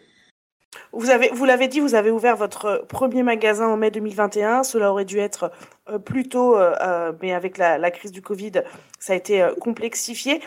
Vous 0.93 1.09
avez, 1.09 1.29
vous 1.29 1.45
l'avez 1.45 1.67
dit, 1.67 1.79
vous 1.79 1.95
avez 1.95 2.11
ouvert 2.11 2.35
votre 2.35 2.85
premier 2.87 3.23
magasin 3.23 3.67
en 3.67 3.77
mai 3.77 3.91
2021. 3.91 4.63
Cela 4.63 4.91
aurait 4.91 5.05
dû 5.05 5.19
être 5.19 5.51
euh, 5.89 5.99
plus 5.99 6.27
tôt, 6.27 6.57
euh, 6.57 6.73
euh, 6.81 7.11
mais 7.21 7.33
avec 7.33 7.57
la, 7.57 7.91
crise 7.91 8.11
du 8.11 8.21
Covid, 8.21 8.63
ça 8.99 9.13
a 9.13 9.15
été 9.15 9.45
complexifié. 9.59 10.41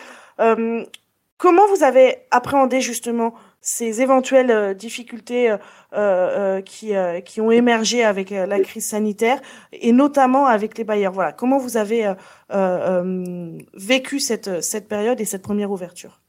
comment 1.36 1.66
vous 1.68 1.82
avez 1.82 2.18
appréhendé 2.30 2.80
justement 2.80 3.34
ces 3.62 4.02
éventuelles 4.02 4.74
difficultés 4.74 5.54
qui, 6.64 7.40
ont 7.40 7.50
émergé 7.50 8.04
avec 8.04 8.30
la 8.30 8.60
crise 8.60 8.86
sanitaire 8.86 9.40
et 9.72 9.92
notamment 9.92 10.46
avec 10.46 10.76
les 10.78 10.84
bailleurs? 10.84 11.12
Voilà, 11.12 11.32
comment 11.32 11.58
vous 11.58 11.76
avez 11.76 12.12
vécu 13.74 14.20
cette 14.20 14.88
période 14.88 15.20
et 15.20 15.24
cette 15.24 15.42
première 15.42 15.70
ouverture? 15.70 16.20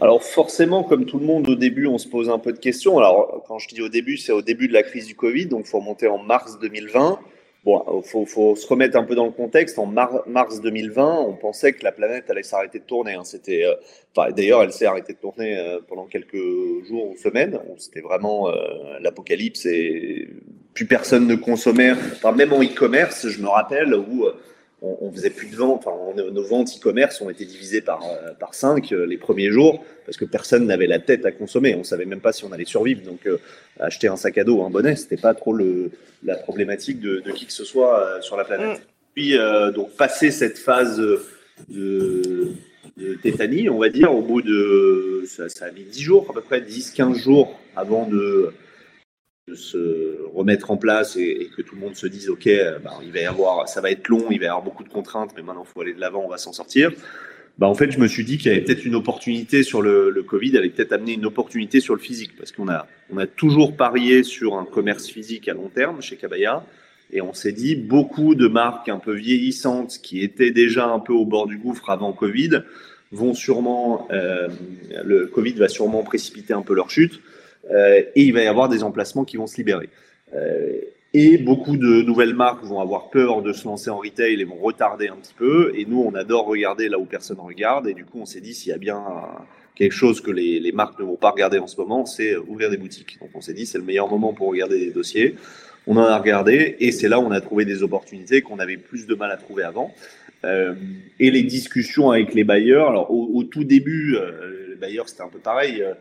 Alors 0.00 0.24
forcément, 0.24 0.82
comme 0.82 1.06
tout 1.06 1.18
le 1.18 1.26
monde 1.26 1.48
au 1.48 1.54
début, 1.54 1.86
on 1.86 1.98
se 1.98 2.08
pose 2.08 2.28
un 2.28 2.38
peu 2.38 2.52
de 2.52 2.58
questions. 2.58 2.98
Alors 2.98 3.44
quand 3.46 3.58
je 3.58 3.68
dis 3.68 3.80
au 3.80 3.88
début, 3.88 4.16
c'est 4.16 4.32
au 4.32 4.42
début 4.42 4.66
de 4.66 4.72
la 4.72 4.82
crise 4.82 5.06
du 5.06 5.14
Covid, 5.14 5.46
donc 5.46 5.66
faut 5.66 5.78
remonter 5.78 6.08
en 6.08 6.18
mars 6.18 6.58
2020. 6.58 7.20
Bon, 7.64 8.02
faut, 8.02 8.26
faut, 8.26 8.56
se 8.56 8.66
remettre 8.66 8.98
un 8.98 9.04
peu 9.04 9.14
dans 9.14 9.24
le 9.24 9.30
contexte. 9.30 9.78
En 9.78 9.86
mars 9.86 10.60
2020, 10.60 11.20
on 11.20 11.32
pensait 11.32 11.72
que 11.72 11.82
la 11.82 11.92
planète 11.92 12.28
allait 12.28 12.42
s'arrêter 12.42 12.78
de 12.78 12.84
tourner. 12.84 13.14
Hein. 13.14 13.24
C'était, 13.24 13.64
euh, 13.64 14.30
d'ailleurs, 14.32 14.62
elle 14.62 14.72
s'est 14.72 14.84
arrêtée 14.84 15.14
de 15.14 15.18
tourner 15.18 15.56
euh, 15.56 15.78
pendant 15.88 16.04
quelques 16.04 16.34
jours 16.34 17.12
ou 17.12 17.16
semaines. 17.16 17.58
C'était 17.78 18.02
vraiment 18.02 18.50
euh, 18.50 18.98
l'apocalypse 19.00 19.64
et 19.64 20.28
plus 20.74 20.84
personne 20.84 21.26
ne 21.26 21.36
consommait. 21.36 21.92
Enfin, 21.92 22.32
même 22.32 22.52
en 22.52 22.62
e-commerce, 22.62 23.28
je 23.28 23.40
me 23.40 23.48
rappelle 23.48 23.94
où 23.94 24.26
on, 24.84 25.10
faisait 25.12 25.30
plus 25.30 25.48
de 25.48 25.56
ventes. 25.56 25.84
Enfin, 25.86 25.96
nos 26.16 26.42
ventes 26.42 26.70
e-commerce 26.76 27.20
ont 27.20 27.30
été 27.30 27.44
divisées 27.44 27.80
par, 27.80 28.02
euh, 28.04 28.32
par 28.38 28.54
5 28.54 28.92
euh, 28.92 29.06
les 29.06 29.16
premiers 29.16 29.50
jours 29.50 29.84
parce 30.04 30.16
que 30.16 30.24
personne 30.24 30.66
n'avait 30.66 30.86
la 30.86 30.98
tête 30.98 31.24
à 31.24 31.32
consommer. 31.32 31.74
On 31.74 31.84
savait 31.84 32.04
même 32.04 32.20
pas 32.20 32.32
si 32.32 32.44
on 32.44 32.52
allait 32.52 32.64
survivre. 32.64 33.02
Donc, 33.02 33.26
euh, 33.26 33.38
acheter 33.80 34.08
un 34.08 34.16
sac 34.16 34.38
à 34.38 34.44
dos, 34.44 34.62
un 34.62 34.70
bonnet, 34.70 34.96
c'était 34.96 35.16
pas 35.16 35.34
trop 35.34 35.52
le, 35.52 35.90
la 36.22 36.36
problématique 36.36 37.00
de, 37.00 37.22
qui 37.34 37.46
que 37.46 37.52
ce 37.52 37.64
soit 37.64 38.18
sur 38.20 38.36
la 38.36 38.44
planète. 38.44 38.78
Mm. 38.78 38.82
Puis, 39.14 39.38
donc, 39.74 39.92
passer 39.96 40.30
cette 40.30 40.58
phase 40.58 41.00
de, 41.68 42.52
tétanie, 43.22 43.68
on 43.68 43.78
va 43.78 43.88
dire, 43.88 44.12
au 44.14 44.22
bout 44.22 44.42
de. 44.42 45.22
Ça, 45.26 45.48
ça 45.48 45.66
a 45.66 45.70
mis 45.70 45.84
10 45.84 46.02
jours, 46.02 46.26
à 46.30 46.32
peu 46.32 46.40
près 46.40 46.60
10-15 46.60 47.14
jours 47.14 47.58
avant 47.76 48.06
de 48.06 48.52
de 49.46 49.54
se 49.54 50.22
remettre 50.32 50.70
en 50.70 50.78
place 50.78 51.16
et, 51.16 51.50
que 51.54 51.60
tout 51.60 51.74
le 51.74 51.80
monde 51.82 51.96
se 51.96 52.06
dise 52.06 52.30
ok 52.30 52.48
bah, 52.82 52.92
il 53.02 53.12
va 53.12 53.20
y 53.20 53.26
avoir 53.26 53.68
ça 53.68 53.82
va 53.82 53.90
être 53.90 54.08
long 54.08 54.24
il 54.30 54.38
va 54.38 54.46
y 54.46 54.48
avoir 54.48 54.64
beaucoup 54.64 54.84
de 54.84 54.88
contraintes 54.88 55.32
mais 55.36 55.42
maintenant 55.42 55.64
faut 55.64 55.82
aller 55.82 55.92
de 55.92 56.00
l'avant 56.00 56.22
on 56.24 56.28
va 56.28 56.38
s'en 56.38 56.54
sortir. 56.54 56.90
Bah, 57.58 57.66
en 57.68 57.74
fait 57.74 57.90
je 57.90 57.98
me 57.98 58.06
suis 58.06 58.24
dit 58.24 58.38
qu'il 58.38 58.50
y 58.50 58.54
avait 58.54 58.64
peut-être 58.64 58.86
une 58.86 58.94
opportunité 58.94 59.62
sur 59.62 59.82
le, 59.82 60.08
le 60.08 60.22
Covid 60.22 60.56
allait 60.56 60.70
peut-être 60.70 60.92
amener 60.92 61.12
une 61.12 61.26
opportunité 61.26 61.80
sur 61.80 61.94
le 61.94 62.00
physique 62.00 62.34
parce 62.38 62.52
qu'on 62.52 62.68
a 62.70 62.86
on 63.10 63.18
a 63.18 63.26
toujours 63.26 63.76
parié 63.76 64.22
sur 64.22 64.54
un 64.56 64.64
commerce 64.64 65.08
physique 65.08 65.46
à 65.46 65.52
long 65.52 65.68
terme 65.68 66.00
chez 66.00 66.16
Kabaya 66.16 66.64
et 67.12 67.20
on 67.20 67.34
s'est 67.34 67.52
dit 67.52 67.76
beaucoup 67.76 68.34
de 68.34 68.48
marques 68.48 68.88
un 68.88 68.98
peu 68.98 69.12
vieillissantes 69.12 69.98
qui 70.02 70.22
étaient 70.22 70.52
déjà 70.52 70.86
un 70.86 71.00
peu 71.00 71.12
au 71.12 71.26
bord 71.26 71.46
du 71.48 71.58
gouffre 71.58 71.90
avant 71.90 72.14
Covid 72.14 72.62
vont 73.12 73.34
sûrement 73.34 74.08
euh, 74.10 74.48
le 75.04 75.26
Covid 75.26 75.52
va 75.52 75.68
sûrement 75.68 76.02
précipiter 76.02 76.54
un 76.54 76.62
peu 76.62 76.74
leur 76.74 76.88
chute. 76.88 77.20
euh, 77.20 77.33
et 77.70 78.22
il 78.22 78.32
va 78.32 78.42
y 78.42 78.46
avoir 78.46 78.68
des 78.68 78.82
emplacements 78.82 79.24
qui 79.24 79.36
vont 79.36 79.46
se 79.46 79.56
libérer. 79.56 79.88
Euh, 80.34 80.80
et 81.12 81.38
beaucoup 81.38 81.76
de 81.76 82.02
nouvelles 82.02 82.34
marques 82.34 82.64
vont 82.64 82.80
avoir 82.80 83.08
peur 83.10 83.40
de 83.40 83.52
se 83.52 83.64
lancer 83.66 83.88
en 83.88 83.98
retail 83.98 84.40
et 84.40 84.44
vont 84.44 84.56
retarder 84.56 85.08
un 85.08 85.16
petit 85.16 85.34
peu. 85.34 85.72
Et 85.76 85.84
nous, 85.84 86.02
on 86.04 86.14
adore 86.14 86.46
regarder 86.46 86.88
là 86.88 86.98
où 86.98 87.04
personne 87.04 87.38
regarde. 87.38 87.86
Et 87.86 87.94
du 87.94 88.04
coup, 88.04 88.18
on 88.20 88.26
s'est 88.26 88.40
dit, 88.40 88.52
s'il 88.52 88.70
y 88.70 88.74
a 88.74 88.78
bien 88.78 89.00
quelque 89.76 89.92
chose 89.92 90.20
que 90.20 90.32
les, 90.32 90.72
marques 90.72 90.98
ne 90.98 91.04
vont 91.04 91.16
pas 91.16 91.30
regarder 91.30 91.58
en 91.58 91.68
ce 91.68 91.76
moment, 91.76 92.04
c'est 92.04 92.36
ouvrir 92.36 92.68
des 92.68 92.76
boutiques. 92.76 93.18
Donc 93.20 93.30
on 93.34 93.40
s'est 93.40 93.54
dit, 93.54 93.64
c'est 93.64 93.78
le 93.78 93.84
meilleur 93.84 94.08
moment 94.08 94.32
pour 94.32 94.48
regarder 94.48 94.78
des 94.78 94.90
dossiers. 94.90 95.36
On 95.86 95.96
en 95.96 96.04
a 96.04 96.18
regardé 96.18 96.76
et 96.80 96.90
c'est 96.90 97.08
là 97.08 97.20
où 97.20 97.22
on 97.22 97.30
a 97.30 97.40
trouvé 97.40 97.64
des 97.64 97.82
opportunités 97.82 98.42
qu'on 98.42 98.58
avait 98.58 98.76
plus 98.76 99.06
de 99.06 99.14
mal 99.14 99.30
à 99.30 99.36
trouver 99.36 99.62
avant. 99.62 99.94
Euh, 100.44 100.74
et 101.20 101.30
les 101.30 101.42
discussions 101.42 102.10
avec 102.10 102.34
les 102.34 102.44
bailleurs, 102.44 102.88
alors 102.88 103.10
au, 103.10 103.44
tout 103.44 103.64
début, 103.64 104.16
euh, 104.16 104.70
les 104.70 104.76
bailleurs, 104.76 105.08
c'était 105.08 105.22
un 105.22 105.28
peu 105.28 105.38
pareil. 105.38 105.82
Euh, 105.82 105.94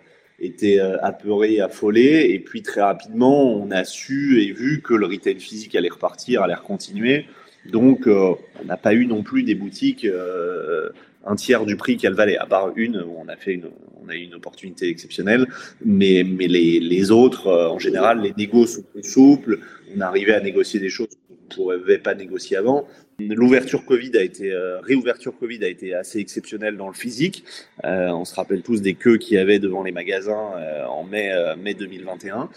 était 0.43 0.79
euh, 0.79 0.97
apeuré, 1.01 1.59
affolé. 1.59 2.27
Et 2.31 2.39
puis 2.39 2.61
très 2.61 2.81
rapidement, 2.81 3.53
on 3.55 3.71
a 3.71 3.83
su 3.83 4.41
et 4.41 4.51
vu 4.51 4.81
que 4.81 4.93
le 4.93 5.05
retail 5.05 5.39
physique 5.39 5.75
allait 5.75 5.89
repartir, 5.89 6.43
allait 6.43 6.55
continuer. 6.65 7.25
Donc, 7.71 8.07
euh, 8.07 8.33
on 8.61 8.65
n'a 8.65 8.77
pas 8.77 8.93
eu 8.93 9.05
non 9.05 9.23
plus 9.23 9.43
des 9.43 9.55
boutiques 9.55 10.05
euh, 10.05 10.89
un 11.25 11.35
tiers 11.35 11.65
du 11.65 11.77
prix 11.77 11.95
qu'elles 11.95 12.13
valaient, 12.13 12.37
à 12.37 12.45
part 12.45 12.73
une 12.75 12.97
où 12.97 13.15
on 13.17 13.29
a 13.29 13.37
fait 13.37 13.61
on 14.05 14.09
a 14.09 14.15
eu 14.15 14.23
une 14.23 14.33
opportunité 14.33 14.89
exceptionnelle. 14.89 15.47
Mais, 15.85 16.25
mais 16.25 16.47
les, 16.47 16.81
les 16.81 17.11
autres, 17.11 17.49
en 17.49 17.79
général, 17.79 18.19
les 18.21 18.33
négos 18.37 18.67
sont 18.67 18.81
plus 18.81 19.03
souples. 19.03 19.59
On 19.95 20.01
arrivait 20.01 20.33
à 20.33 20.41
négocier 20.41 20.81
des 20.81 20.89
choses 20.89 21.07
qu'on 21.55 21.71
ne 21.71 21.77
pouvait 21.77 21.97
pas 21.97 22.15
négocier 22.15 22.57
avant. 22.57 22.87
L'ouverture 23.19 23.85
Covid 23.85 24.17
a 24.17 24.23
été, 24.23 24.51
euh, 24.51 24.79
réouverture 24.81 25.37
Covid 25.37 25.63
a 25.63 25.67
été 25.67 25.93
assez 25.93 26.19
exceptionnelle 26.19 26.77
dans 26.77 26.87
le 26.87 26.93
physique. 26.93 27.43
Euh, 27.83 28.09
on 28.09 28.25
se 28.25 28.33
rappelle 28.33 28.61
tous 28.61 28.81
des 28.81 28.95
queues 28.95 29.17
qu'il 29.17 29.35
y 29.35 29.39
avait 29.39 29.59
devant 29.59 29.83
les 29.83 29.91
magasins 29.91 30.51
euh, 30.57 30.85
en 30.85 31.03
mai, 31.03 31.31
mai 31.61 31.73
2021. 31.75 32.49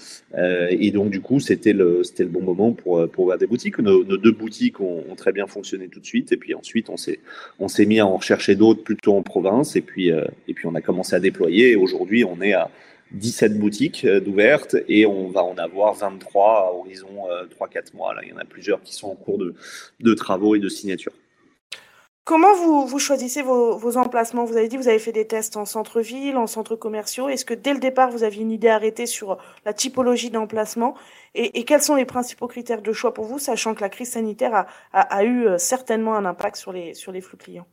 et 0.70 0.90
donc, 0.90 1.10
du 1.10 1.20
coup, 1.20 1.40
c'était 1.40 1.72
le, 1.72 2.02
c'était 2.04 2.22
le 2.22 2.30
bon 2.30 2.42
moment 2.42 2.72
pour, 2.72 3.06
pour 3.10 3.24
ouvrir 3.24 3.38
des 3.38 3.46
boutiques. 3.46 3.78
Nos, 3.78 4.04
deux 4.04 4.32
boutiques 4.32 4.80
ont, 4.80 5.04
ont, 5.10 5.14
très 5.14 5.32
bien 5.32 5.46
fonctionné 5.46 5.88
tout 5.88 6.00
de 6.00 6.06
suite. 6.06 6.32
Et 6.32 6.36
puis 6.36 6.54
ensuite, 6.54 6.88
on 6.88 6.96
s'est, 6.96 7.20
on 7.58 7.68
s'est 7.68 7.86
mis 7.86 8.00
à 8.00 8.06
en 8.06 8.16
rechercher 8.16 8.54
d'autres 8.54 8.82
plutôt 8.82 9.14
en 9.14 9.22
province. 9.22 9.76
Et 9.76 9.82
puis, 9.82 10.08
et 10.08 10.54
puis, 10.54 10.66
on 10.66 10.74
a 10.74 10.80
commencé 10.80 11.14
à 11.14 11.20
déployer. 11.20 11.72
Et 11.72 11.76
aujourd'hui, 11.76 12.24
on 12.24 12.40
est 12.40 12.54
à, 12.54 12.70
17 13.12 13.58
boutiques 13.58 14.04
euh, 14.04 14.20
d'ouvertes 14.20 14.76
et 14.88 15.06
on 15.06 15.28
va 15.28 15.42
en 15.42 15.56
avoir 15.58 15.94
23 15.94 16.68
à 16.68 16.72
horizon 16.72 17.26
3-4 17.58 17.76
euh, 17.76 17.80
mois. 17.94 18.14
Il 18.22 18.30
y 18.30 18.32
en 18.32 18.38
a 18.38 18.44
plusieurs 18.44 18.82
qui 18.82 18.94
sont 18.94 19.08
en 19.08 19.14
cours 19.14 19.38
de, 19.38 20.14
travaux 20.14 20.54
et 20.54 20.58
de 20.58 20.68
signature. 20.68 21.12
Comment 22.24 22.54
vous, 22.54 22.98
choisissez 22.98 23.40
vos, 23.42 23.96
emplacements? 23.96 24.44
Vous 24.44 24.56
avez 24.56 24.66
dit 24.66 24.76
vous 24.76 24.88
avez 24.88 24.98
fait 24.98 25.12
des 25.12 25.28
tests 25.28 25.56
en 25.56 25.64
centre-ville, 25.64 26.36
en 26.36 26.48
centres 26.48 26.74
commerciaux. 26.74 27.28
Est-ce 27.28 27.44
que 27.44 27.54
dès 27.54 27.72
le 27.72 27.78
départ, 27.78 28.10
vous 28.10 28.24
aviez 28.24 28.42
une 28.42 28.50
idée 28.50 28.68
arrêtée 28.68 29.06
sur 29.06 29.38
la 29.64 29.72
typologie 29.72 30.30
d'emplacement? 30.30 30.96
Et, 31.36 31.64
quels 31.64 31.82
sont 31.82 31.94
les 31.94 32.04
principaux 32.04 32.48
critères 32.48 32.82
de 32.82 32.92
choix 32.92 33.14
pour 33.14 33.26
vous, 33.26 33.38
sachant 33.38 33.76
que 33.76 33.80
la 33.80 33.90
crise 33.90 34.10
sanitaire 34.10 34.66
a 34.92 35.24
eu 35.24 35.46
euh, 35.46 35.58
certainement 35.58 36.16
un 36.16 36.24
impact 36.24 36.56
sur 36.56 36.72
les, 36.72 36.94
sur 36.94 37.12
les 37.12 37.20
flux 37.20 37.36
clients? 37.36 37.66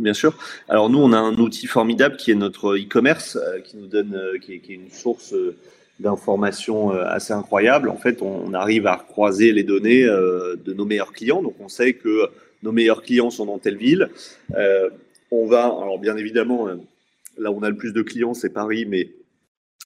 Bien 0.00 0.14
sûr. 0.14 0.34
Alors 0.70 0.88
nous, 0.88 0.98
on 0.98 1.12
a 1.12 1.18
un 1.18 1.34
outil 1.36 1.66
formidable 1.66 2.16
qui 2.16 2.30
est 2.30 2.34
notre 2.34 2.74
e-commerce, 2.78 3.36
euh, 3.36 3.60
qui 3.60 3.76
nous 3.76 3.86
donne, 3.86 4.14
euh, 4.14 4.38
qui, 4.38 4.54
est, 4.54 4.68
une 4.70 4.90
source 4.90 5.34
euh, 5.34 5.54
d'informations 5.98 6.92
assez 6.92 7.34
incroyable. 7.34 7.90
En 7.90 7.98
fait, 7.98 8.22
on, 8.22 8.54
arrive 8.54 8.86
à 8.86 8.96
croiser 8.96 9.52
les 9.52 9.62
données 9.62 10.04
de 10.04 10.72
nos 10.72 10.86
meilleurs 10.86 11.12
clients. 11.12 11.42
Donc, 11.42 11.56
on 11.60 11.68
sait 11.68 11.92
que 11.92 12.30
nos 12.62 12.72
meilleurs 12.72 13.02
clients 13.02 13.28
sont 13.28 13.44
dans 13.44 13.58
telle 13.58 13.76
ville. 13.76 14.08
on 15.30 15.46
va, 15.46 15.64
alors 15.66 15.98
bien 15.98 16.16
évidemment, 16.16 16.68
là 17.36 17.52
où 17.52 17.58
on 17.58 17.62
a 17.62 17.68
le 17.68 17.76
plus 17.76 17.92
de 17.92 18.00
clients, 18.00 18.32
c'est 18.32 18.48
Paris, 18.48 18.86
mais 18.88 19.10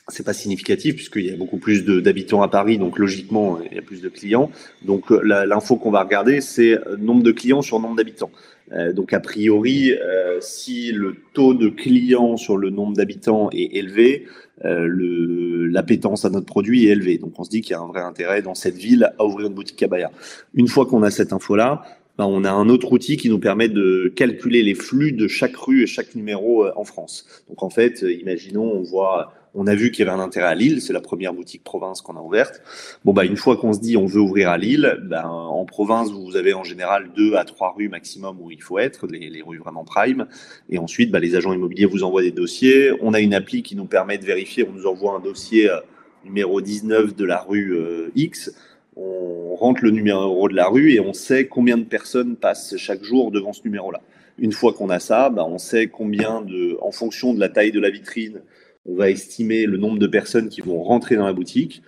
c'est 0.09 0.25
pas 0.25 0.35
significatif 0.35 0.97
puisqu'il 0.97 1.27
y 1.27 1.31
a 1.31 1.37
beaucoup 1.37 1.59
plus 1.59 1.85
d'habitants 1.85 2.43
à 2.43 2.49
Paris, 2.49 2.79
donc 2.79 2.99
logiquement 2.99 3.59
il 3.71 3.77
y 3.77 3.79
a 3.79 3.83
plus 3.83 4.03
de 4.03 4.09
clients. 4.09 4.51
Donc 4.83 5.11
l'info 5.11 5.77
qu'on 5.77 5.91
va 5.91 6.03
regarder, 6.03 6.41
c'est 6.41 6.79
nombre 6.99 7.23
de 7.23 7.33
clients 7.33 7.63
sur 7.63 7.81
nombre 7.81 7.97
d'habitants. 7.97 8.31
Euh, 8.73 8.93
donc 8.93 9.13
a 9.13 9.21
priori, 9.21 9.93
euh, 9.93 10.39
si 10.41 10.93
le 10.93 11.17
taux 11.33 11.55
de 11.55 11.69
clients 11.69 12.37
sur 12.37 12.57
le 12.57 12.71
nombre 12.71 12.97
d'habitants 12.97 13.51
est 13.53 13.77
élevé, 13.77 14.27
euh, 14.65 15.69
l'appétence 15.71 16.25
à 16.25 16.31
notre 16.31 16.47
produit 16.47 16.87
est 16.87 16.91
élevée. 16.91 17.19
Donc 17.19 17.39
on 17.39 17.45
se 17.45 17.51
dit 17.51 17.61
qu'il 17.61 17.73
y 17.73 17.75
a 17.75 17.81
un 17.81 17.87
vrai 17.87 18.01
intérêt 18.01 18.43
dans 18.43 18.55
cette 18.55 18.77
ville 18.77 19.13
à 19.19 19.25
ouvrir 19.25 19.49
une 19.49 19.55
boutique 19.55 19.77
Cabaya. 19.77 20.11
Une 20.55 20.69
fois 20.69 20.87
qu'on 20.87 21.03
a 21.03 21.11
cette 21.11 21.33
info-là, 21.33 21.85
ben, 22.17 22.27
on 22.27 22.45
a 22.45 22.51
un 22.51 22.69
autre 22.69 22.93
outil 22.93 23.17
qui 23.17 23.29
nous 23.29 23.41
permet 23.41 23.69
de 23.69 24.13
calculer 24.15 24.63
les 24.63 24.75
flux 24.75 25.13
de 25.13 25.27
chaque 25.27 25.57
rue 25.57 25.83
et 25.83 25.87
chaque 25.87 26.15
numéro 26.15 26.67
en 26.77 26.85
France. 26.85 27.27
Donc 27.49 27.63
en 27.63 27.71
fait, 27.71 28.03
imaginons, 28.03 28.73
on 28.73 28.83
voit 28.83 29.33
On 29.57 29.69
a 29.69 29.75
vu 29.77 29.93
qu'il 29.93 30.05
y 30.05 30.09
avait 30.09 30.17
un 30.17 30.23
intérêt 30.23 30.49
à 30.49 30.55
Lille, 30.55 30.83
c'est 30.83 30.93
la 30.93 31.01
première 31.01 31.33
boutique 31.33 31.63
province 31.63 32.01
qu'on 32.01 32.17
a 32.17 32.21
ouverte. 32.21 32.61
Bon, 33.05 33.13
bah, 33.13 33.25
une 33.25 33.37
fois 33.37 33.57
qu'on 33.57 33.73
se 33.73 33.79
dit 33.79 33.97
on 33.97 34.07
veut 34.07 34.21
ouvrir 34.21 34.51
à 34.51 34.59
Lille, 34.59 34.99
ben, 35.03 35.25
en 35.25 35.65
province, 35.65 36.11
vous 36.11 36.37
avez 36.37 36.55
en 36.55 36.65
général 36.65 37.11
deux 37.15 37.37
à 37.37 37.45
trois 37.45 37.73
rues 37.73 37.89
maximum 37.89 38.41
où 38.41 38.51
il 38.51 38.61
faut 38.61 38.81
être, 38.81 39.07
les, 39.07 39.31
les 39.31 39.43
rues 39.43 39.59
vraiment 39.59 39.85
prime. 39.85 40.27
Et 40.71 40.79
ensuite, 40.79 41.13
bah, 41.13 41.21
les 41.21 41.37
agents 41.37 41.53
immobiliers 41.53 41.87
vous 41.87 42.03
envoient 42.03 42.23
des 42.23 42.33
dossiers. 42.33 42.91
On 43.01 43.15
a 43.15 43.21
une 43.21 43.33
appli 43.33 43.63
qui 43.63 43.77
nous 43.77 43.85
permet 43.85 44.19
de 44.19 44.25
vérifier, 44.25 44.67
on 44.69 44.73
nous 44.73 44.87
envoie 44.87 45.15
un 45.15 45.21
dossier 45.21 45.71
euh, 45.71 45.79
numéro 46.25 46.61
19 46.61 47.15
de 47.15 47.25
la 47.25 47.41
rue 47.41 47.77
euh, 47.77 48.11
X. 48.17 48.53
On 48.97 49.55
rentre 49.55 49.85
le 49.85 49.91
numéro 49.91 50.49
de 50.49 50.55
la 50.55 50.67
rue 50.67 50.93
et 50.93 51.01
on 51.01 51.13
sait 51.13 51.47
combien 51.47 51.77
de 51.77 51.85
personnes 51.85 52.35
passent 52.35 52.77
chaque 52.77 53.05
jour 53.05 53.31
devant 53.31 53.53
ce 53.53 53.63
numéro-là. 53.65 54.01
Une 54.39 54.53
fois 54.53 54.73
qu'on 54.73 54.91
a 54.91 54.99
ça, 54.99 55.31
bah, 55.31 55.45
on 55.49 55.59
sait 55.59 55.87
combien 55.87 56.43
de, 56.43 56.77
en 56.81 56.91
fonction 56.91 57.35
de 57.35 57.39
la 57.39 57.49
taille 57.49 57.71
de 57.71 57.79
la 57.79 57.91
vitrine, 57.91 58.41
on 58.87 58.97
va 58.97 59.11
estimer 59.11 59.67
le 59.67 59.77
nombre 59.79 59.99
de 59.99 60.07
personnes 60.07 60.49
qui 60.49 60.61
vont 60.61 60.83
rentrer 60.83 61.17
dans 61.17 61.27
la 61.27 61.33
boutique. 61.33 61.83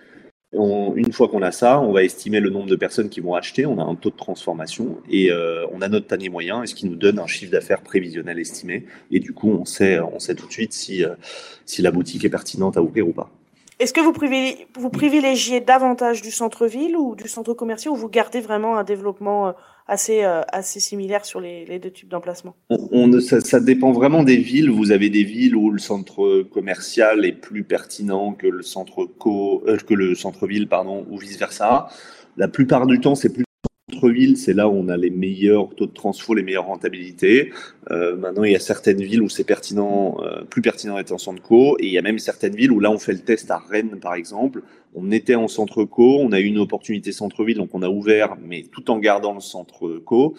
une 0.53 1.11
fois 1.11 1.27
qu'on 1.27 1.41
a 1.41 1.51
ça, 1.51 1.79
on 1.79 1.91
va 1.91 2.03
estimer 2.03 2.39
le 2.39 2.49
nombre 2.49 2.67
de 2.67 2.75
personnes 2.75 3.09
qui 3.09 3.19
vont 3.19 3.35
acheter. 3.35 3.65
On 3.65 3.79
a 3.79 3.83
un 3.83 3.95
taux 3.95 4.09
de 4.09 4.15
transformation 4.15 4.97
et 5.09 5.31
euh, 5.31 5.65
on 5.71 5.81
a 5.81 5.89
notre 5.89 6.07
panier 6.07 6.29
moyen, 6.29 6.65
ce 6.65 6.73
qui 6.73 6.87
nous 6.87 6.95
donne 6.95 7.19
un 7.19 7.27
chiffre 7.27 7.51
d'affaires 7.51 7.81
prévisionnel 7.81 8.39
estimé. 8.39 8.85
Et 9.11 9.19
du 9.19 9.33
coup, 9.33 9.49
on 9.49 9.65
sait, 9.65 9.99
on 9.99 10.19
sait 10.19 10.35
tout 10.35 10.47
de 10.47 10.51
suite 10.51 10.73
si, 10.73 11.03
euh, 11.03 11.15
si 11.65 11.81
la 11.81 11.91
boutique 11.91 12.25
est 12.25 12.29
pertinente 12.29 12.77
à 12.77 12.81
ouvrir 12.81 13.07
ou 13.07 13.13
pas. 13.13 13.29
Est-ce 13.79 13.93
que 13.93 14.01
vous 14.01 14.13
privilégiez, 14.13 14.67
vous 14.73 14.89
privilégiez 14.89 15.61
davantage 15.61 16.23
du 16.23 16.31
centre-ville 16.31 16.97
ou 16.97 17.15
du 17.15 17.27
centre 17.27 17.53
commercial 17.53 17.93
ou 17.93 17.95
vous 17.95 18.09
gardez 18.09 18.39
vraiment 18.39 18.75
un 18.75 18.83
développement 18.83 19.49
euh, 19.49 19.51
assez, 19.87 20.23
euh, 20.23 20.41
assez 20.51 20.79
sur 20.79 21.39
les, 21.39 21.79
deux 21.79 21.91
types 21.91 22.09
d'emplacement 22.09 22.55
on, 22.69 23.19
ça, 23.19 23.39
ça, 23.39 23.59
dépend 23.59 23.91
vraiment 23.91 24.23
des 24.23 24.37
villes. 24.37 24.69
Vous 24.69 24.91
avez 24.91 25.09
des 25.09 25.23
villes 25.23 25.55
où 25.55 25.71
le 25.71 25.79
centre 25.79 26.43
commercial 26.43 27.25
est 27.25 27.31
plus 27.31 27.63
pertinent 27.63 28.33
que 28.33 28.47
le 28.47 28.63
centre 28.63 29.09
euh, 29.25 29.77
que 29.77 29.93
le 29.93 30.15
centre-ville, 30.15 30.67
pardon, 30.67 31.05
ou 31.09 31.17
vice 31.17 31.37
versa. 31.37 31.87
La 32.35 32.47
plupart 32.47 32.85
du 32.85 32.99
temps, 32.99 33.15
c'est 33.15 33.29
plus 33.29 33.45
centre-ville, 33.89 34.35
c'est 34.35 34.53
là 34.53 34.67
où 34.67 34.73
on 34.73 34.89
a 34.89 34.97
les 34.97 35.09
meilleurs 35.09 35.73
taux 35.75 35.85
de 35.85 35.93
transfo, 35.93 36.33
les 36.33 36.43
meilleures 36.43 36.65
rentabilités. 36.65 37.53
Euh, 37.91 38.17
maintenant, 38.17 38.43
il 38.43 38.51
y 38.51 38.55
a 38.55 38.59
certaines 38.59 39.01
villes 39.01 39.21
où 39.21 39.29
c'est 39.29 39.45
pertinent, 39.45 40.17
euh, 40.21 40.43
plus 40.43 40.61
pertinent 40.61 40.97
d'être 40.97 41.13
en 41.13 41.17
centre 41.17 41.41
co, 41.41 41.77
et 41.79 41.85
il 41.85 41.91
y 41.91 41.97
a 41.97 42.01
même 42.01 42.19
certaines 42.19 42.55
villes 42.55 42.71
où 42.71 42.79
là, 42.79 42.91
on 42.91 42.97
fait 42.97 43.13
le 43.13 43.19
test 43.19 43.49
à 43.49 43.57
Rennes, 43.57 43.97
par 44.01 44.15
exemple. 44.15 44.61
On 44.99 45.11
était 45.11 45.35
en 45.35 45.47
centre 45.47 45.83
co, 45.83 46.17
on 46.21 46.31
a 46.31 46.39
eu 46.39 46.45
une 46.45 46.57
opportunité 46.57 47.11
centre-ville, 47.11 47.57
donc 47.57 47.69
on 47.73 47.83
a 47.83 47.89
ouvert, 47.89 48.35
mais 48.43 48.63
tout 48.63 48.89
en 48.89 48.97
gardant 48.97 49.35
le 49.35 49.41
centre 49.41 49.99
co. 49.99 50.35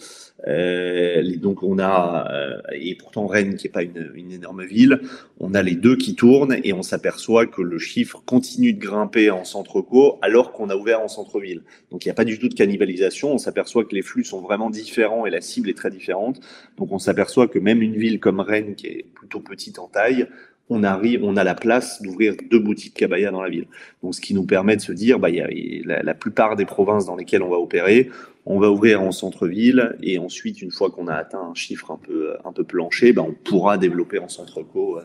Euh, 0.47 1.37
donc 1.37 1.63
on 1.63 1.79
a, 1.79 2.29
euh, 2.29 2.61
et 2.73 2.95
pourtant 2.95 3.25
Rennes, 3.25 3.55
qui 3.55 3.67
est 3.67 3.69
pas 3.69 3.83
une, 3.83 4.11
une, 4.15 4.33
énorme 4.33 4.65
ville, 4.65 4.99
on 5.39 5.53
a 5.53 5.63
les 5.63 5.75
deux 5.75 5.95
qui 5.95 6.13
tournent 6.13 6.57
et 6.61 6.73
on 6.73 6.83
s'aperçoit 6.83 7.45
que 7.45 7.61
le 7.61 7.79
chiffre 7.79 8.21
continue 8.25 8.73
de 8.73 8.79
grimper 8.79 9.31
en 9.31 9.45
centre 9.45 9.79
co 9.79 10.19
alors 10.21 10.51
qu'on 10.51 10.69
a 10.69 10.75
ouvert 10.75 10.99
en 10.99 11.07
centre-ville. 11.07 11.63
Donc 11.89 12.03
il 12.03 12.09
n'y 12.09 12.11
a 12.11 12.15
pas 12.15 12.25
du 12.25 12.37
tout 12.37 12.49
de 12.49 12.53
cannibalisation. 12.53 13.31
On 13.31 13.37
s'aperçoit 13.37 13.85
que 13.85 13.95
les 13.95 14.01
flux 14.01 14.25
sont 14.25 14.41
vraiment 14.41 14.69
différents 14.69 15.25
et 15.25 15.29
la 15.29 15.39
cible 15.39 15.69
est 15.69 15.77
très 15.77 15.89
différente. 15.89 16.41
Donc 16.77 16.91
on 16.91 16.99
s'aperçoit 16.99 17.47
que 17.47 17.59
même 17.59 17.81
une 17.81 17.95
ville 17.95 18.19
comme 18.19 18.41
Rennes, 18.41 18.75
qui 18.75 18.87
est 18.87 19.05
plutôt 19.13 19.39
petite 19.39 19.79
en 19.79 19.87
taille, 19.87 20.27
on 20.69 20.83
arrive, 20.83 21.23
on 21.23 21.35
a 21.35 21.43
la 21.43 21.55
place 21.55 22.01
d'ouvrir 22.01 22.35
deux 22.49 22.59
boutiques 22.59 22.93
Cabaya 22.93 23.31
dans 23.31 23.41
la 23.41 23.49
ville. 23.49 23.67
Donc, 24.03 24.13
ce 24.15 24.21
qui 24.21 24.33
nous 24.33 24.45
permet 24.45 24.75
de 24.75 24.81
se 24.81 24.91
dire, 24.91 25.19
bah, 25.19 25.29
il 25.29 25.35
y 25.35 25.41
a 25.41 26.03
la, 26.03 26.13
plupart 26.13 26.55
des 26.55 26.65
provinces 26.65 27.05
dans 27.05 27.15
lesquelles 27.15 27.41
on 27.41 27.49
va 27.49 27.57
opérer, 27.57 28.09
on 28.45 28.59
va 28.59 28.69
ouvrir 28.69 29.01
en 29.01 29.11
centre-ville 29.11 29.95
et 30.01 30.19
ensuite, 30.19 30.61
une 30.61 30.71
fois 30.71 30.91
qu'on 30.91 31.07
a 31.07 31.15
atteint 31.15 31.49
un 31.51 31.55
chiffre 31.55 31.91
un 31.91 31.97
peu, 31.97 32.35
un 32.45 32.51
peu 32.51 32.63
plancher, 32.63 33.13
bah, 33.13 33.23
on 33.27 33.33
pourra 33.33 33.77
développer 33.77 34.19
en 34.19 34.27
centre-co 34.27 34.97
euh, 34.97 35.01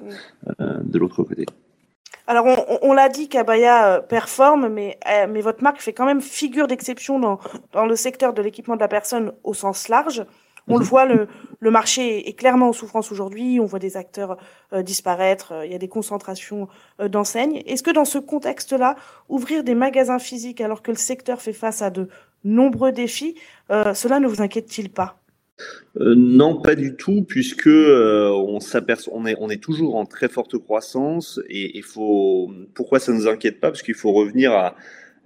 euh, 0.60 0.78
de 0.82 0.98
l'autre 0.98 1.22
côté. 1.22 1.46
Alors, 2.26 2.46
on, 2.82 2.92
l'a 2.94 3.08
dit, 3.08 3.28
Cabaya 3.28 3.96
euh, 3.96 4.00
performe, 4.00 4.68
mais, 4.68 4.98
mais 5.28 5.42
votre 5.42 5.62
marque 5.62 5.80
fait 5.80 5.92
quand 5.92 6.06
même 6.06 6.22
figure 6.22 6.66
d'exception 6.66 7.18
dans, 7.18 7.38
dans 7.72 7.84
le 7.84 7.96
secteur 7.96 8.32
de 8.32 8.40
l'équipement 8.40 8.76
de 8.76 8.80
la 8.80 8.88
personne 8.88 9.32
au 9.44 9.52
sens 9.52 9.88
large. 9.88 10.24
On 10.68 10.74
le 10.78 10.84
mhm. 10.84 10.88
voit, 10.88 11.04
le, 11.04 11.28
le, 11.60 11.70
marché 11.70 12.28
est 12.28 12.32
clairement 12.32 12.68
en 12.68 12.72
souffrance 12.72 13.12
aujourd'hui. 13.12 13.60
On 13.60 13.66
voit 13.66 13.78
des 13.78 13.96
acteurs 13.96 14.38
euh, 14.72 14.82
disparaître. 14.82 15.52
Euh, 15.52 15.66
il 15.66 15.72
y 15.72 15.74
a 15.74 15.78
des 15.78 15.88
concentrations 15.88 16.68
euh, 17.00 17.08
d'enseignes. 17.08 17.62
Est-ce 17.66 17.82
que 17.82 17.90
dans 17.90 18.04
ce 18.04 18.18
contexte-là, 18.18 18.96
ouvrir 19.28 19.64
des 19.64 19.74
magasins 19.74 20.18
physiques 20.18 20.60
alors 20.60 20.82
que 20.82 20.90
le 20.90 20.96
secteur 20.96 21.42
fait 21.42 21.52
face 21.52 21.82
à 21.82 21.90
de 21.90 22.08
nombreux 22.44 22.92
défis, 22.92 23.36
cela 23.70 24.20
ne 24.20 24.26
vous 24.26 24.42
inquiète-t-il 24.42 24.90
pas? 24.90 25.18
Non, 25.98 26.60
pas 26.60 26.74
du 26.74 26.94
tout, 26.94 27.24
puisque 27.26 27.68
on 27.68 28.60
s'aperçoit, 28.60 29.14
on 29.16 29.24
est, 29.24 29.34
on 29.38 29.48
est 29.48 29.62
toujours 29.62 29.96
en 29.96 30.04
très 30.04 30.28
forte 30.28 30.58
croissance 30.58 31.40
et 31.48 31.74
il 31.74 31.82
faut. 31.82 32.52
Pourquoi 32.74 32.98
ça 32.98 33.12
ne 33.12 33.16
nous 33.16 33.28
inquiète 33.28 33.60
pas? 33.60 33.70
Parce 33.70 33.80
qu'il 33.80 33.94
faut 33.94 34.12
revenir 34.12 34.52
à, 34.52 34.76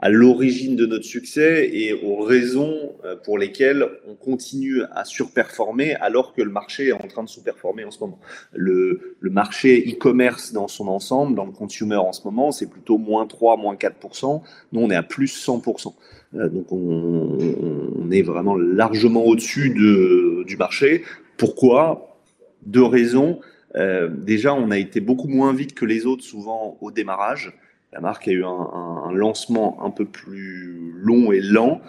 à 0.00 0.09
l'origine 0.11 0.76
de 0.76 0.87
notre 0.87 1.05
succès 1.05 1.69
et 1.73 1.93
aux 1.93 2.23
raisons 2.23 2.95
euh, 3.05 3.17
pour 3.17 3.37
lesquelles 3.37 3.85
on 4.06 4.15
continue 4.15 4.82
à 4.93 5.04
surperformer 5.04 5.95
alors 5.97 6.34
que 6.34 6.43
le 6.43 6.50
marché 6.50 6.89
est 6.89 6.93
en 6.93 7.06
train 7.08 7.25
de 7.25 7.28
sous-performer 7.28 7.84
en 7.84 7.91
ce 7.91 8.00
moment. 8.00 8.21
Le, 8.54 9.17
marché 9.23 9.84
e-commerce 9.89 10.52
dans 10.52 10.69
son 10.69 10.89
ensemble, 10.89 11.34
dans 11.34 11.45
le 11.45 11.52
consumer 11.52 11.97
en 11.97 12.13
ce 12.13 12.23
moment, 12.25 12.50
c'est 12.50 12.69
plutôt 12.71 12.97
moins 12.97 13.26
3, 13.26 13.56
moins 13.56 13.75
4%. 13.75 14.43
Nous, 14.73 14.80
on 14.80 14.91
est 14.91 14.97
à 14.97 15.02
plus 15.02 15.47
100%. 15.47 15.95
Euh, 16.34 16.49
donc, 16.49 16.73
on, 16.73 18.11
est 18.11 18.23
vraiment 18.23 18.56
largement 18.56 19.25
au-dessus 19.25 19.71
de, 19.71 20.43
du 20.47 20.56
marché. 20.56 21.02
Pourquoi? 21.37 22.17
Deux 22.65 22.84
raisons. 22.84 23.41
Euh, 23.76 24.08
déjà, 24.08 24.54
on 24.54 24.71
a 24.71 24.78
été 24.78 25.00
beaucoup 25.00 25.28
moins 25.28 25.52
vite 25.52 25.75
que 25.75 25.84
les 25.84 26.06
autres 26.06 26.25
souvent 26.25 26.78
au 26.80 26.91
démarrage. 26.91 27.52
La 27.93 28.01
marque 28.01 28.29
a 28.29 28.33
eu 28.33 28.45
un, 28.45 28.49
un, 28.49 29.13
lancement 29.13 29.83
un 29.85 29.91
peu 29.91 30.05
plus 30.05 30.93
long 30.97 31.33
et 31.33 31.41
lent. 31.41 31.81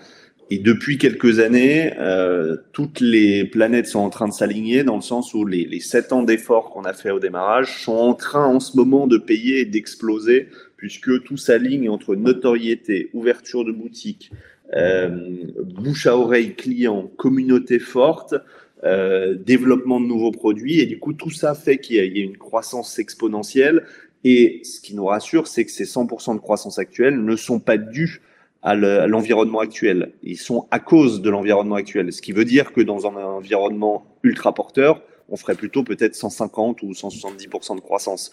Et 0.52 0.58
depuis 0.58 0.98
quelques 0.98 1.40
années, 1.40 1.94
euh, 2.00 2.58
toutes 2.72 3.02
les 3.02 3.46
planètes 3.46 3.86
sont 3.86 4.00
en 4.00 4.10
train 4.10 4.28
de 4.28 4.34
s'aligner 4.34 4.84
dans 4.84 4.96
le 4.96 5.02
sens 5.02 5.34
où 5.36 5.46
les, 5.46 5.66
les 5.66 5.80
sept 5.80 6.12
ans 6.12 6.24
d'efforts 6.24 6.72
qu'on 6.72 6.86
a 6.86 6.94
fait 6.94 7.12
au 7.12 7.20
démarrage 7.20 7.84
sont 7.84 7.96
en 7.96 8.14
train 8.16 8.46
en 8.46 8.60
ce 8.60 8.76
moment 8.76 9.06
de 9.06 9.18
payer 9.18 9.60
et 9.60 9.66
d'exploser, 9.66 10.48
puisque 10.76 11.24
tout 11.24 11.38
s'aligne 11.38 11.90
entre 11.90 12.16
notoriété, 12.16 13.12
ouverture 13.14 13.64
de 13.64 13.72
boutique, 13.72 14.32
euh, 14.76 15.36
bouche 15.64 16.08
à 16.08 16.18
oreille 16.18 16.56
client, 16.56 17.12
communauté 17.18 17.78
forte, 17.78 18.36
euh, 18.84 19.36
développement 19.36 20.00
de 20.00 20.06
nouveaux 20.06 20.32
produits. 20.32 20.80
Et 20.80 20.86
du 20.86 21.00
coup, 21.00 21.14
tout 21.14 21.32
ça 21.32 21.54
fait 21.54 21.80
qu'il 21.80 21.96
y, 21.98 22.00
a 22.00 22.24
une 22.24 22.38
croissance 22.38 22.98
exponentielle 22.98 23.84
et 24.24 24.62
ce 24.64 24.82
qui 24.82 24.96
nous 24.96 25.06
rassure, 25.06 25.48
c'est 25.48 25.66
que 25.66 25.72
ces 25.72 25.86
100% 25.86 26.36
de 26.36 26.40
croissance 26.40 26.80
actuelle 26.80 27.24
ne 27.24 27.36
sont 27.36 27.60
pas 27.60 27.78
dus 27.78 28.22
à 28.62 28.76
l'environnement 28.76 29.60
actuel. 29.60 30.12
Ils 30.22 30.38
sont 30.38 30.68
à 30.72 30.80
cause 30.80 31.22
de 31.22 31.30
l'environnement 31.30 31.76
actuel. 31.76 32.12
Ce 32.12 32.22
qui 32.22 32.34
veut 32.34 32.44
dire 32.44 32.74
que 32.74 32.82
dans 32.82 33.08
un 33.08 33.16
environnement 33.16 34.06
ultra 34.24 34.54
porteur, 34.54 35.02
on 35.32 35.38
ferait 35.38 35.56
plutôt 35.56 35.84
peut-être 35.84 36.16
150 36.16 36.82
ou 36.84 36.92
170% 36.92 37.76
de 37.76 37.82
croissance. 37.82 38.32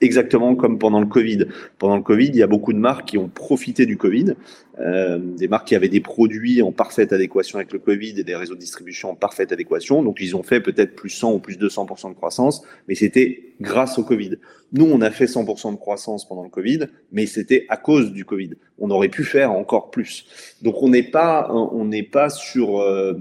Exactement 0.00 0.54
comme 0.56 0.78
pendant 0.78 1.00
le 1.00 1.06
Covid. 1.06 1.46
Pendant 1.78 1.96
le 1.96 2.02
Covid, 2.02 2.26
il 2.28 2.36
y 2.36 2.42
a 2.42 2.46
beaucoup 2.46 2.72
de 2.72 2.78
marques 2.78 3.08
qui 3.08 3.18
ont 3.18 3.28
profité 3.28 3.86
du 3.86 3.96
Covid, 3.96 4.34
euh, 4.80 5.18
des 5.18 5.48
marques 5.48 5.68
qui 5.68 5.76
avaient 5.76 5.88
des 5.88 6.00
produits 6.00 6.62
en 6.62 6.72
parfaite 6.72 7.12
adéquation 7.12 7.58
avec 7.58 7.72
le 7.72 7.78
Covid 7.78 8.18
et 8.18 8.24
des 8.24 8.34
réseaux 8.34 8.54
de 8.54 8.60
distribution 8.60 9.10
en 9.10 9.14
parfaite 9.14 9.52
adéquation. 9.52 10.02
Donc, 10.02 10.18
ils 10.20 10.34
ont 10.34 10.42
fait 10.42 10.60
peut-être 10.60 10.96
plus 10.96 11.10
100 11.10 11.34
ou 11.34 11.38
plus 11.38 11.56
200% 11.56 12.10
de 12.10 12.14
croissance, 12.14 12.62
mais 12.88 12.94
c'était 12.94 13.54
grâce 13.60 13.98
au 13.98 14.04
Covid. 14.04 14.36
Nous, 14.72 14.86
on 14.86 15.00
a 15.00 15.10
fait 15.10 15.26
100% 15.26 15.72
de 15.72 15.76
croissance 15.76 16.26
pendant 16.26 16.42
le 16.42 16.48
Covid, 16.48 16.80
mais 17.12 17.26
c'était 17.26 17.66
à 17.68 17.76
cause 17.76 18.12
du 18.12 18.24
Covid. 18.24 18.50
On 18.78 18.90
aurait 18.90 19.08
pu 19.08 19.22
faire 19.22 19.52
encore 19.52 19.90
plus. 19.90 20.26
Donc, 20.62 20.82
on 20.82 20.88
n'est 20.88 21.10
pas, 21.10 21.48
on 21.52 21.84
n'est 21.84 22.02
pas 22.02 22.28
sur 22.28 22.80
euh, 22.80 23.14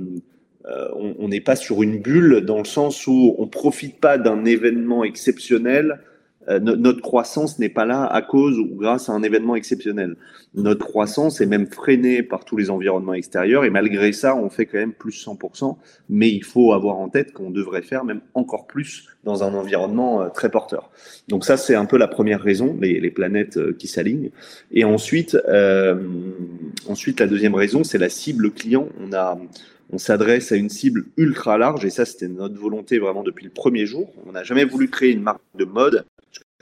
euh, 0.66 0.88
on 0.96 1.28
n'est 1.28 1.42
pas 1.42 1.56
sur 1.56 1.84
une 1.84 2.00
bulle 2.00 2.42
dans 2.42 2.60
le 2.60 2.66
sens 2.66 3.06
où 3.08 3.36
on 3.38 3.48
profite 3.48 4.00
pas 4.00 4.18
d'un 4.18 4.46
événement 4.46 5.04
exceptionnel. 5.04 6.00
Euh, 6.50 6.60
notre 6.60 7.02
croissance 7.02 7.60
n'est 7.60 7.70
pas 7.70 7.86
là 7.86 8.06
à 8.06 8.22
cause 8.22 8.58
ou 8.60 8.68
grâce 8.76 9.10
à 9.10 9.14
un 9.14 9.24
événement 9.24 9.56
exceptionnel. 9.56 10.16
Notre 10.56 10.86
croissance 10.86 11.42
est 11.42 11.46
même 11.46 11.68
freinée 11.68 12.24
par 12.24 12.46
tous 12.46 12.58
les 12.58 12.70
environnements 12.70 13.14
extérieurs 13.14 13.66
et 13.66 13.70
malgré 13.70 14.12
ça, 14.12 14.36
on 14.36 14.50
fait 14.50 14.66
quand 14.66 14.78
même 14.78 14.94
plus 14.94 15.26
100%. 15.26 15.78
Mais 16.10 16.30
il 16.30 16.44
faut 16.44 16.74
avoir 16.74 16.98
en 16.98 17.10
tête 17.10 17.34
qu'on 17.34 17.50
devrait 17.50 17.82
faire 17.82 18.04
même 18.04 18.22
encore 18.34 18.68
plus 18.68 19.08
dans 19.24 19.44
un 19.44 19.54
environnement 19.54 20.22
euh, 20.22 20.30
très 20.30 20.50
porteur. 20.50 20.92
Donc 21.28 21.46
ça, 21.46 21.58
c'est 21.58 21.76
un 21.76 21.86
peu 21.86 21.98
la 21.98 22.08
première 22.08 22.42
raison, 22.42 22.78
les, 22.80 23.00
les 23.00 23.12
planètes 23.12 23.78
qui 23.78 23.88
s'alignent. 23.88 24.32
Et 24.72 24.84
ensuite, 24.84 25.38
euh, 25.48 25.96
ensuite, 26.88 27.20
la 27.20 27.28
deuxième 27.28 27.56
raison, 27.56 27.84
c'est 27.84 27.98
la 27.98 28.10
cible 28.10 28.52
client. 28.52 28.88
On 29.00 29.14
a 29.14 29.38
on 29.94 30.00
s'adresse 30.00 30.52
à 30.52 30.56
une 30.56 30.70
cible 30.70 31.06
ultra 31.18 31.58
large 31.58 31.86
et 31.86 31.92
ça 31.92 32.04
c'était 32.04 32.28
notre 32.28 32.60
volonté 32.60 32.98
vraiment 32.98 33.22
depuis 33.22 33.46
le 33.46 33.52
premier 33.52 33.86
jour. 33.86 34.12
On 34.26 34.32
n'a 34.32 34.44
jamais 34.44 34.66
voulu 34.66 34.90
créer 34.90 35.12
une 35.12 35.22
marque 35.22 35.42
de 35.56 35.66
mode 35.66 36.06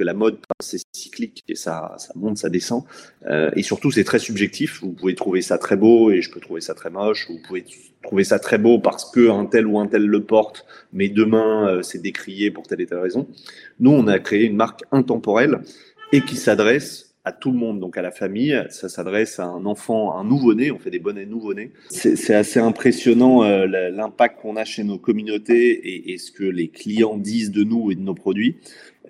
la 0.04 0.14
mode 0.14 0.38
c'est 0.60 0.80
cyclique 0.94 1.44
et 1.48 1.56
ça, 1.56 1.96
ça 1.98 2.12
monte, 2.16 2.38
ça 2.38 2.50
descend 2.50 2.84
euh, 3.26 3.52
et 3.56 3.64
surtout 3.64 3.92
c'est 3.92 4.04
très 4.04 4.20
subjectif. 4.20 4.82
Vous 4.82 4.94
pouvez 4.94 5.16
trouver 5.16 5.42
ça 5.42 5.58
très 5.58 5.76
beau 5.76 6.12
et 6.12 6.22
je 6.22 6.32
peux 6.32 6.40
trouver 6.40 6.62
ça 6.62 6.74
très 6.74 6.90
moche. 6.90 7.28
Vous 7.30 7.40
pouvez 7.46 7.66
trouver 8.04 8.24
ça 8.24 8.40
très 8.40 8.58
beau 8.58 8.80
parce 8.80 9.10
que 9.12 9.30
un 9.30 9.46
tel 9.46 9.68
ou 9.68 9.80
un 9.80 9.88
tel 9.88 10.06
le 10.06 10.24
porte, 10.24 10.66
mais 10.94 11.10
demain 11.10 11.68
euh, 11.68 11.82
c'est 11.82 12.02
décrié 12.02 12.52
pour 12.52 12.68
telle 12.68 12.82
et 12.82 12.86
telle 12.86 13.00
raison. 13.00 13.28
Nous 13.80 13.92
on 13.92 14.08
a 14.08 14.20
créé 14.20 14.46
une 14.46 14.56
marque 14.56 14.84
intemporelle 14.92 15.62
et 16.12 16.22
qui 16.22 16.36
s'adresse 16.36 17.11
à 17.24 17.32
tout 17.32 17.52
le 17.52 17.58
monde, 17.58 17.80
donc 17.80 17.98
à 17.98 18.02
la 18.02 18.12
famille. 18.12 18.60
Ça 18.70 18.90
s'adresse 18.90 19.40
à 19.40 19.46
un 19.46 19.66
enfant, 19.66 20.16
un 20.16 20.24
nouveau-né. 20.24 20.72
On 20.72 20.80
fait 20.80 20.90
des 20.90 21.00
bonnets 21.00 21.26
nouveau-nés. 21.26 21.72
C'est 21.90 22.34
assez 22.34 22.60
impressionnant 22.60 23.44
euh, 23.44 23.68
l'impact 23.68 24.42
qu'on 24.42 24.56
a 24.56 24.66
chez 24.66 24.84
nos 24.84 24.98
communautés 24.98 26.12
et, 26.12 26.18
ce 26.18 26.32
que 26.32 26.44
les 26.44 26.70
clients 26.70 27.18
disent 27.18 27.52
de 27.52 27.64
nous 27.64 27.92
et 27.92 27.96
de 27.96 28.02
nos 28.02 28.16
produits. 28.16 28.58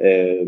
Euh, 0.02 0.44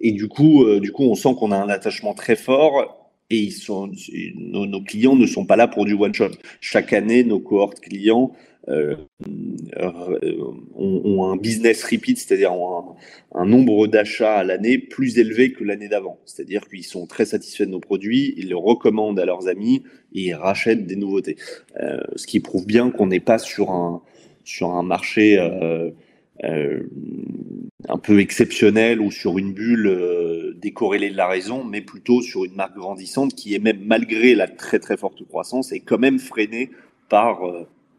et 0.00 0.12
du 0.12 0.28
coup, 0.28 0.64
euh, 0.64 0.80
du 0.80 0.92
coup, 0.92 1.04
on 1.04 1.14
sent 1.14 1.34
qu'on 1.38 1.52
a 1.52 1.56
un 1.56 1.68
attachement 1.68 2.14
très 2.14 2.36
fort. 2.36 3.03
Et 3.34 3.38
ils 3.38 3.50
sont, 3.50 3.90
nos, 4.36 4.80
clients 4.80 5.16
ne 5.16 5.26
sont 5.26 5.44
pas 5.44 5.56
là 5.56 5.66
pour 5.66 5.86
du 5.86 5.94
one 5.94 6.14
shot. 6.14 6.30
Chaque 6.60 6.92
année, 6.92 7.24
nos 7.24 7.40
cohortes 7.40 7.80
clients 7.80 8.30
euh, 8.68 8.94
ont, 10.76 11.32
un 11.32 11.36
business 11.36 11.82
repeat, 11.82 12.16
c'est-à-dire 12.16 12.52
un, 12.52 13.44
nombre 13.44 13.88
d'achats 13.88 14.36
à 14.36 14.44
l'année 14.44 14.78
plus 14.78 15.18
élevé 15.18 15.50
que 15.50 15.64
l'année 15.64 15.88
d'avant. 15.88 16.20
C'est-à-dire 16.26 16.68
qu'ils 16.68 16.84
sont 16.84 17.08
très 17.08 17.24
satisfaits 17.24 17.64
de 17.64 17.70
nos 17.70 17.80
produits, 17.80 18.34
ils 18.36 18.50
les 18.50 18.54
recommandent 18.54 19.18
à 19.18 19.24
leurs 19.24 19.48
amis 19.48 19.82
et 20.12 20.26
ils 20.26 20.34
rachètent 20.34 20.86
des 20.86 20.94
nouveautés. 20.94 21.34
Euh, 21.82 21.98
ce 22.14 22.28
qui 22.28 22.38
prouve 22.38 22.66
bien 22.66 22.92
qu'on 22.92 23.08
n'est 23.08 23.18
pas 23.18 23.38
sur 23.38 23.72
un, 23.72 24.00
sur 24.44 24.70
un 24.70 24.84
marché 24.84 25.40
euh, 25.40 25.48
euh 25.62 25.90
un 26.42 27.98
peu 27.98 28.18
exceptionnel 28.20 29.00
ou 29.00 29.10
sur 29.10 29.38
une 29.38 29.52
bulle 29.52 29.86
euh, 29.86 30.54
décorrélée 30.56 31.10
de 31.10 31.16
la 31.16 31.28
raison, 31.28 31.64
mais 31.64 31.80
plutôt 31.80 32.22
sur 32.22 32.44
une 32.44 32.54
marque 32.54 32.74
grandissante 32.74 33.34
qui 33.34 33.54
est 33.54 33.58
même, 33.58 33.80
malgré 33.84 34.34
la 34.34 34.48
très 34.48 34.78
très 34.78 34.96
forte 34.96 35.22
croissance, 35.26 35.72
est 35.72 35.80
quand 35.80 35.98
même 35.98 36.18
freinée 36.18 36.70
par 37.08 37.40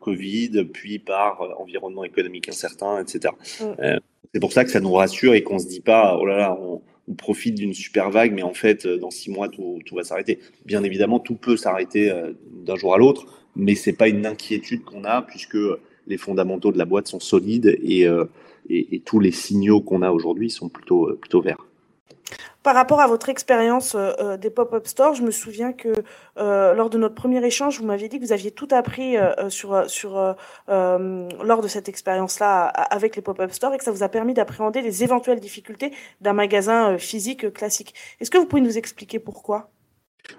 Covid, 0.05 0.65
puis 0.71 0.99
par 0.99 1.41
euh, 1.41 1.49
environnement 1.57 2.03
économique 2.03 2.47
incertain, 2.47 3.01
etc. 3.01 3.33
Mm. 3.59 3.63
Euh, 3.79 3.99
c'est 4.33 4.39
pour 4.39 4.53
ça 4.53 4.63
que 4.63 4.69
ça 4.69 4.79
nous 4.79 4.93
rassure 4.93 5.33
et 5.33 5.41
qu'on 5.41 5.57
se 5.57 5.67
dit 5.67 5.81
pas, 5.81 6.17
oh 6.21 6.25
là 6.25 6.37
là, 6.37 6.57
on, 6.59 6.81
profite 7.17 7.53
d'une 7.55 7.73
super 7.73 8.09
vague, 8.09 8.33
mais 8.33 8.41
en 8.41 8.53
fait, 8.53 8.85
euh, 8.85 8.97
dans 8.97 9.11
six 9.11 9.29
mois, 9.29 9.47
tout, 9.47 9.79
va 9.93 10.03
s'arrêter. 10.03 10.39
Bien 10.65 10.83
évidemment, 10.83 11.19
tout 11.19 11.35
peut 11.35 11.57
s'arrêter 11.57 12.11
d'un 12.65 12.75
jour 12.75 12.95
à 12.95 12.97
l'autre, 12.97 13.27
mais 13.55 13.75
c'est 13.75 13.93
pas 13.93 14.07
une 14.07 14.25
inquiétude 14.25 14.83
qu'on 14.83 15.03
a 15.03 15.21
puisque 15.21 15.57
les 16.07 16.17
fondamentaux 16.17 16.71
de 16.71 16.77
la 16.77 16.85
boîte 16.85 17.07
sont 17.07 17.19
solides 17.19 17.77
et, 17.81 18.07
et, 18.69 18.95
et 18.95 18.99
tous 18.99 19.19
les 19.19 19.31
signaux 19.31 19.81
qu'on 19.81 20.01
a 20.01 20.11
aujourd'hui 20.11 20.49
sont 20.49 20.69
plutôt, 20.69 21.13
plutôt 21.19 21.41
verts. 21.41 21.65
Par 22.65 22.73
rapport 22.73 22.99
à 22.99 23.05
votre 23.05 23.29
expérience 23.29 23.93
euh, 23.93 24.11
euh, 24.19 24.37
des 24.37 24.49
pop-up 24.49 24.87
stores, 24.87 25.13
je 25.13 25.21
me 25.21 25.29
souviens 25.29 25.71
que 25.71 25.93
euh, 26.39 26.73
lors 26.73 26.89
de 26.89 26.97
notre 26.97 27.13
premier 27.13 27.45
échange, 27.45 27.79
vous 27.79 27.85
m'aviez 27.85 28.09
dit 28.09 28.19
que 28.19 28.25
vous 28.25 28.31
aviez 28.31 28.49
tout 28.49 28.67
appris 28.71 29.17
sur, 29.49 29.87
sur, 29.87 30.35
lors 30.67 31.61
de 31.61 31.67
cette 31.67 31.89
expérience-là 31.89 32.65
avec 32.65 33.15
les 33.15 33.21
pop-up 33.21 33.51
stores 33.51 33.75
et 33.75 33.77
que 33.77 33.83
ça 33.83 33.91
vous 33.91 34.01
a 34.01 34.09
permis 34.09 34.33
d'appréhender 34.33 34.81
les 34.81 35.03
éventuelles 35.03 35.39
difficultés 35.39 35.91
d'un 36.21 36.33
magasin 36.33 36.97
physique 36.97 37.53
classique. 37.53 37.93
Est-ce 38.19 38.31
que 38.31 38.39
vous 38.39 38.47
pouvez 38.47 38.63
nous 38.63 38.79
expliquer 38.79 39.19
pourquoi? 39.19 39.69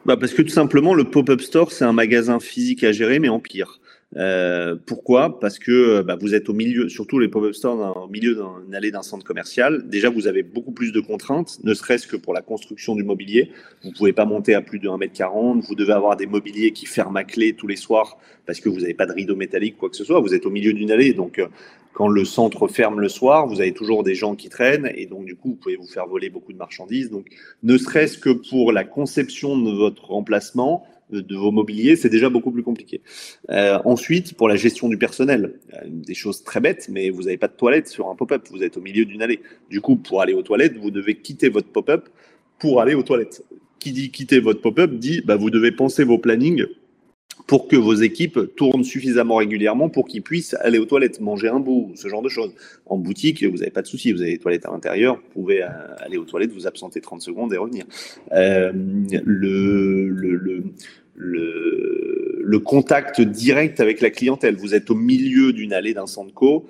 Bah 0.04 0.16
Parce 0.16 0.34
que 0.34 0.42
tout 0.42 0.48
simplement, 0.48 0.94
le 0.94 1.04
pop-up 1.04 1.40
store, 1.40 1.70
c'est 1.70 1.84
un 1.84 1.92
magasin 1.92 2.40
physique 2.40 2.82
à 2.82 2.90
gérer, 2.90 3.20
mais 3.20 3.28
en 3.28 3.38
pire. 3.38 3.78
Euh, 4.16 4.76
pourquoi? 4.86 5.38
Parce 5.40 5.58
que 5.58 6.00
bah, 6.02 6.16
vous 6.20 6.34
êtes 6.34 6.48
au 6.48 6.54
milieu, 6.54 6.88
surtout 6.88 7.18
les 7.18 7.28
pop-up 7.28 7.54
stores, 7.54 8.04
au 8.04 8.08
milieu 8.08 8.34
d'une 8.34 8.74
allée 8.74 8.90
d'un 8.90 9.02
centre 9.02 9.24
commercial. 9.24 9.88
Déjà, 9.88 10.08
vous 10.08 10.26
avez 10.26 10.42
beaucoup 10.42 10.72
plus 10.72 10.92
de 10.92 11.00
contraintes, 11.00 11.58
ne 11.64 11.74
serait-ce 11.74 12.06
que 12.06 12.16
pour 12.16 12.32
la 12.32 12.42
construction 12.42 12.94
du 12.94 13.04
mobilier. 13.04 13.50
Vous 13.82 13.90
ne 13.90 13.94
pouvez 13.94 14.12
pas 14.12 14.24
monter 14.24 14.54
à 14.54 14.62
plus 14.62 14.78
de 14.78 14.88
1m40. 14.88 15.60
Vous 15.60 15.74
devez 15.74 15.92
avoir 15.92 16.16
des 16.16 16.26
mobiliers 16.26 16.72
qui 16.72 16.86
ferment 16.86 17.16
à 17.16 17.24
clé 17.24 17.52
tous 17.52 17.66
les 17.66 17.76
soirs 17.76 18.18
parce 18.46 18.60
que 18.60 18.68
vous 18.68 18.80
n'avez 18.80 18.94
pas 18.94 19.06
de 19.06 19.12
rideau 19.12 19.36
métallique, 19.36 19.76
quoi 19.76 19.90
que 19.90 19.96
ce 19.96 20.04
soit. 20.04 20.20
Vous 20.20 20.32
êtes 20.32 20.46
au 20.46 20.50
milieu 20.50 20.72
d'une 20.72 20.92
allée, 20.92 21.12
donc 21.12 21.38
euh, 21.38 21.48
quand 21.92 22.08
le 22.08 22.24
centre 22.24 22.68
ferme 22.68 23.00
le 23.00 23.08
soir, 23.08 23.46
vous 23.46 23.60
avez 23.60 23.72
toujours 23.72 24.02
des 24.02 24.14
gens 24.14 24.34
qui 24.34 24.48
traînent 24.48 24.90
et 24.94 25.06
donc 25.06 25.24
du 25.24 25.34
coup, 25.34 25.48
vous 25.50 25.56
pouvez 25.56 25.76
vous 25.76 25.86
faire 25.86 26.06
voler 26.06 26.30
beaucoup 26.30 26.52
de 26.52 26.58
marchandises. 26.58 27.10
Donc, 27.10 27.26
ne 27.62 27.76
serait-ce 27.78 28.18
que 28.18 28.30
pour 28.30 28.70
la 28.70 28.84
conception 28.84 29.58
de 29.58 29.70
votre 29.72 30.10
remplacement, 30.10 30.86
de 31.10 31.36
vos 31.36 31.52
mobiliers, 31.52 31.96
c'est 31.96 32.08
déjà 32.08 32.28
beaucoup 32.28 32.50
plus 32.50 32.62
compliqué. 32.62 33.00
Euh, 33.50 33.78
ensuite, 33.84 34.34
pour 34.34 34.48
la 34.48 34.56
gestion 34.56 34.88
du 34.88 34.98
personnel, 34.98 35.58
euh, 35.74 35.78
des 35.86 36.14
choses 36.14 36.42
très 36.42 36.60
bêtes, 36.60 36.88
mais 36.90 37.10
vous 37.10 37.24
n'avez 37.24 37.36
pas 37.36 37.48
de 37.48 37.54
toilette 37.54 37.88
sur 37.88 38.08
un 38.08 38.14
pop-up, 38.14 38.46
vous 38.50 38.62
êtes 38.62 38.76
au 38.76 38.80
milieu 38.80 39.04
d'une 39.04 39.22
allée. 39.22 39.40
Du 39.70 39.80
coup, 39.80 39.96
pour 39.96 40.20
aller 40.20 40.34
aux 40.34 40.42
toilettes, 40.42 40.76
vous 40.76 40.90
devez 40.90 41.14
quitter 41.14 41.48
votre 41.48 41.68
pop-up 41.68 42.08
pour 42.58 42.80
aller 42.80 42.94
aux 42.94 43.02
toilettes. 43.02 43.44
Qui 43.78 43.92
dit 43.92 44.10
quitter 44.10 44.40
votre 44.40 44.60
pop-up 44.60 44.92
dit 44.94 45.22
bah, 45.24 45.36
vous 45.36 45.50
devez 45.50 45.70
penser 45.70 46.02
vos 46.02 46.18
plannings 46.18 46.66
pour 47.46 47.68
que 47.68 47.76
vos 47.76 47.94
équipes 47.94 48.38
tournent 48.56 48.84
suffisamment 48.84 49.36
régulièrement 49.36 49.88
pour 49.88 50.08
qu'ils 50.08 50.22
puissent 50.22 50.54
aller 50.60 50.78
aux 50.78 50.84
toilettes, 50.84 51.20
manger 51.20 51.48
un 51.48 51.60
bout, 51.60 51.92
ce 51.94 52.08
genre 52.08 52.22
de 52.22 52.28
choses. 52.28 52.52
En 52.86 52.98
boutique, 52.98 53.44
vous 53.44 53.58
n'avez 53.58 53.70
pas 53.70 53.82
de 53.82 53.86
souci, 53.86 54.12
vous 54.12 54.22
avez 54.22 54.32
les 54.32 54.38
toilettes 54.38 54.66
à 54.66 54.70
l'intérieur, 54.70 55.16
vous 55.16 55.42
pouvez 55.42 55.62
euh, 55.62 55.68
aller 55.98 56.16
aux 56.16 56.24
toilettes, 56.24 56.52
vous 56.52 56.66
absenter 56.66 57.00
30 57.00 57.22
secondes 57.22 57.52
et 57.52 57.56
revenir. 57.56 57.84
Euh, 58.32 58.72
le, 58.74 60.08
le, 60.08 60.64
le, 61.14 62.42
le, 62.42 62.58
contact 62.58 63.20
direct 63.20 63.80
avec 63.80 64.00
la 64.00 64.10
clientèle, 64.10 64.56
vous 64.56 64.74
êtes 64.74 64.90
au 64.90 64.94
milieu 64.94 65.52
d'une 65.52 65.72
allée 65.72 65.94
d'un 65.94 66.06
centre 66.06 66.34
co, 66.34 66.66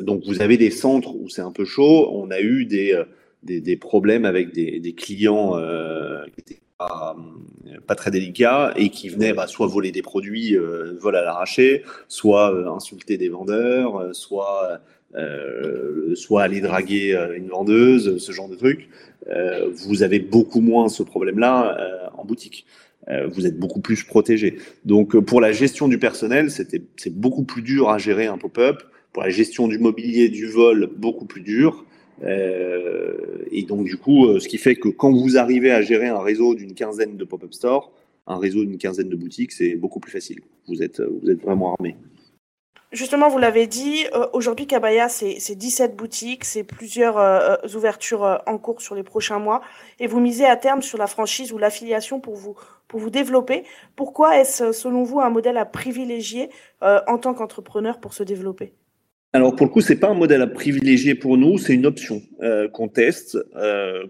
donc 0.00 0.24
vous 0.26 0.42
avez 0.42 0.58
des 0.58 0.70
centres 0.70 1.14
où 1.14 1.28
c'est 1.28 1.42
un 1.42 1.52
peu 1.52 1.64
chaud, 1.64 2.10
on 2.12 2.30
a 2.30 2.40
eu 2.40 2.66
des... 2.66 2.92
Euh, 2.92 3.04
des, 3.44 3.60
des 3.60 3.76
problèmes 3.76 4.24
avec 4.24 4.52
des, 4.52 4.80
des 4.80 4.94
clients 4.94 5.56
euh, 5.56 6.24
qui 6.34 6.40
étaient 6.40 6.60
euh, 6.82 7.78
pas, 7.86 7.94
très 7.94 8.10
délicat 8.10 8.72
et 8.74 8.88
qui 8.88 9.08
venait 9.08 9.32
bah, 9.32 9.46
soit 9.46 9.68
voler 9.68 9.92
des 9.92 10.02
produits, 10.02 10.56
euh, 10.56 10.98
vol 11.00 11.14
à 11.14 11.22
l'arraché, 11.22 11.84
soit 12.08 12.52
euh, 12.52 12.68
insulter 12.68 13.16
des 13.16 13.28
vendeurs, 13.28 14.12
soit, 14.12 14.80
soit 16.14 16.42
aller 16.42 16.60
draguer 16.60 17.16
une 17.36 17.48
vendeuse, 17.48 18.18
ce 18.18 18.32
genre 18.32 18.48
de 18.48 18.56
trucs. 18.56 18.88
vous 19.72 20.02
avez 20.02 20.18
beaucoup 20.18 20.60
moins 20.60 20.88
ce 20.88 21.04
problème-là 21.04 22.10
en 22.18 22.24
boutique. 22.24 22.66
vous 23.30 23.46
êtes 23.46 23.56
beaucoup 23.56 23.80
plus 23.80 24.02
protégé. 24.02 24.56
Donc 24.84 25.16
pour 25.20 25.40
la 25.40 25.52
gestion 25.52 25.86
du 25.86 25.98
personnel, 25.98 26.50
c'est 26.50 27.14
beaucoup 27.14 27.44
plus 27.44 27.62
dur 27.62 27.90
à 27.90 27.98
gérer 27.98 28.26
un 28.26 28.38
pop-up. 28.38 28.82
Pour 29.12 29.22
la 29.22 29.30
gestion 29.30 29.68
du 29.68 29.78
mobilier, 29.78 30.28
du 30.28 30.48
vol, 30.48 30.90
beaucoup 30.96 31.26
plus 31.26 31.42
dur. 31.42 31.84
Euh, 32.22 33.44
et 33.50 33.62
donc, 33.62 33.84
du 33.84 33.96
coup, 33.96 34.26
euh, 34.26 34.40
ce 34.40 34.48
qui 34.48 34.58
fait 34.58 34.76
que 34.76 34.88
quand 34.88 35.12
vous 35.12 35.36
arrivez 35.36 35.70
à 35.70 35.82
gérer 35.82 36.08
un 36.08 36.20
réseau 36.20 36.54
d'une 36.54 36.74
quinzaine 36.74 37.16
de 37.16 37.24
pop-up 37.24 37.52
stores, 37.52 37.92
un 38.26 38.38
réseau 38.38 38.64
d'une 38.64 38.78
quinzaine 38.78 39.08
de 39.08 39.16
boutiques, 39.16 39.52
c'est 39.52 39.74
beaucoup 39.74 40.00
plus 40.00 40.12
facile. 40.12 40.40
Vous 40.68 40.82
êtes, 40.82 41.00
êtes 41.28 41.42
vraiment 41.42 41.74
armé. 41.74 41.96
Justement, 42.92 43.28
vous 43.28 43.38
l'avez 43.38 43.66
dit, 43.66 44.06
euh, 44.14 44.28
aujourd'hui, 44.32 44.68
Kabaya, 44.68 45.08
c'est 45.08 45.54
17 45.56 45.96
boutiques, 45.96 46.44
c'est 46.44 46.62
plusieurs 46.62 47.16
ouvertures 47.74 48.40
en 48.46 48.56
cours 48.56 48.80
sur 48.80 48.94
les 48.94 49.02
prochains 49.02 49.40
mois, 49.40 49.62
et 49.98 50.06
vous 50.06 50.20
misez 50.20 50.46
à 50.46 50.56
terme 50.56 50.80
sur 50.80 50.96
la 50.96 51.08
franchise 51.08 51.52
ou 51.52 51.58
l'affiliation 51.58 52.20
pour 52.20 52.36
vous, 52.36 52.54
pour 52.86 53.00
vous 53.00 53.10
développer. 53.10 53.64
Pourquoi 53.96 54.38
est-ce, 54.38 54.70
selon 54.70 55.02
vous, 55.02 55.20
un 55.20 55.30
modèle 55.30 55.56
à 55.56 55.64
privilégier 55.64 56.50
en 56.80 57.18
tant 57.18 57.34
qu'entrepreneur 57.34 57.98
pour 57.98 58.14
se 58.14 58.22
développer? 58.22 58.72
Alors 59.34 59.56
pour 59.56 59.66
le 59.66 59.72
coup, 59.72 59.80
c'est 59.80 59.96
pas 59.96 60.10
un 60.10 60.14
modèle 60.14 60.42
à 60.42 60.46
privilégier 60.46 61.16
pour 61.16 61.36
nous, 61.36 61.58
c'est 61.58 61.74
une 61.74 61.86
option 61.86 62.22
euh, 62.40 62.68
qu'on 62.68 62.86
teste, 62.86 63.36
euh, 63.56 64.06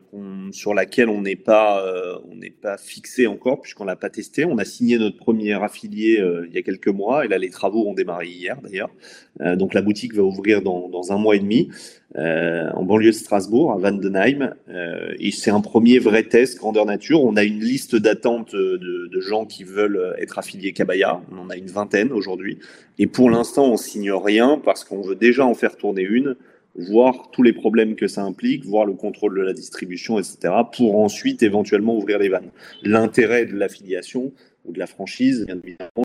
sur 0.52 0.74
laquelle 0.74 1.08
on 1.08 1.22
n'est 1.22 1.34
pas, 1.34 1.82
euh, 1.82 2.18
on 2.30 2.36
n'est 2.36 2.50
pas 2.50 2.76
fixé 2.76 3.26
encore 3.26 3.62
puisqu'on 3.62 3.86
l'a 3.86 3.96
pas 3.96 4.10
testé. 4.10 4.44
On 4.44 4.58
a 4.58 4.66
signé 4.66 4.98
notre 4.98 5.16
premier 5.16 5.54
affilié 5.54 6.20
euh, 6.20 6.46
il 6.46 6.54
y 6.54 6.58
a 6.58 6.62
quelques 6.62 6.88
mois 6.88 7.24
et 7.24 7.28
là 7.28 7.38
les 7.38 7.48
travaux 7.48 7.88
ont 7.88 7.94
démarré 7.94 8.26
hier 8.26 8.60
d'ailleurs. 8.62 8.90
Donc 9.56 9.72
la 9.72 9.80
boutique 9.80 10.14
va 10.14 10.22
ouvrir 10.22 10.60
dans, 10.60 10.90
dans 10.90 11.10
un 11.10 11.16
mois 11.16 11.36
et 11.36 11.40
demi. 11.40 11.70
Euh, 12.16 12.70
en 12.74 12.84
banlieue 12.84 13.10
de 13.10 13.16
Strasbourg, 13.16 13.72
à 13.72 13.76
Vandenheim. 13.76 14.54
Euh, 14.68 15.14
et 15.18 15.32
c'est 15.32 15.50
un 15.50 15.60
premier 15.60 15.98
vrai 15.98 16.22
test 16.22 16.58
grandeur 16.58 16.86
nature. 16.86 17.24
On 17.24 17.34
a 17.34 17.42
une 17.42 17.58
liste 17.58 17.96
d'attente 17.96 18.54
de, 18.54 19.08
de, 19.10 19.20
gens 19.20 19.46
qui 19.46 19.64
veulent 19.64 20.14
être 20.18 20.38
affiliés 20.38 20.72
Kabaya. 20.72 21.20
On 21.32 21.38
en 21.38 21.50
a 21.50 21.56
une 21.56 21.66
vingtaine 21.66 22.12
aujourd'hui. 22.12 22.60
Et 22.98 23.08
pour 23.08 23.30
l'instant, 23.30 23.72
on 23.72 23.76
signe 23.76 24.12
rien 24.12 24.60
parce 24.64 24.84
qu'on 24.84 25.00
veut 25.00 25.16
déjà 25.16 25.44
en 25.44 25.54
faire 25.54 25.76
tourner 25.76 26.02
une, 26.02 26.36
voir 26.76 27.30
tous 27.32 27.42
les 27.42 27.52
problèmes 27.52 27.96
que 27.96 28.06
ça 28.06 28.22
implique, 28.22 28.64
voir 28.64 28.84
le 28.84 28.94
contrôle 28.94 29.36
de 29.36 29.42
la 29.42 29.52
distribution, 29.52 30.18
etc., 30.18 30.54
pour 30.76 30.98
ensuite 30.98 31.42
éventuellement 31.42 31.96
ouvrir 31.96 32.18
les 32.18 32.28
vannes. 32.28 32.50
L'intérêt 32.82 33.46
de 33.46 33.56
l'affiliation, 33.56 34.32
ou 34.64 34.72
de 34.72 34.78
la 34.78 34.86
franchise, 34.86 35.46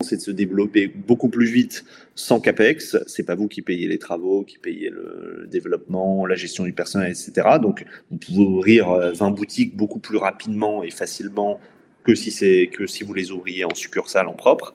c'est 0.01 0.17
de 0.17 0.21
se 0.21 0.31
développer 0.31 0.87
beaucoup 0.87 1.29
plus 1.29 1.45
vite 1.45 1.85
sans 2.15 2.39
capex. 2.39 2.97
C'est 3.07 3.23
pas 3.23 3.35
vous 3.35 3.47
qui 3.47 3.61
payez 3.61 3.87
les 3.87 3.99
travaux, 3.99 4.43
qui 4.43 4.57
payez 4.57 4.89
le 4.89 5.47
développement, 5.49 6.25
la 6.25 6.35
gestion 6.35 6.65
du 6.65 6.73
personnel, 6.73 7.11
etc. 7.11 7.57
Donc, 7.61 7.85
vous 8.11 8.17
pouvez 8.17 8.43
ouvrir 8.43 8.89
20 8.89 9.27
euh, 9.27 9.29
boutiques 9.31 9.75
beaucoup 9.75 9.99
plus 9.99 10.17
rapidement 10.17 10.83
et 10.83 10.91
facilement 10.91 11.59
que 12.03 12.15
si 12.15 12.31
c'est 12.31 12.69
que 12.71 12.87
si 12.87 13.03
vous 13.03 13.13
les 13.13 13.31
ouvriez 13.31 13.65
en 13.65 13.75
succursale 13.75 14.27
en 14.27 14.33
propre. 14.33 14.73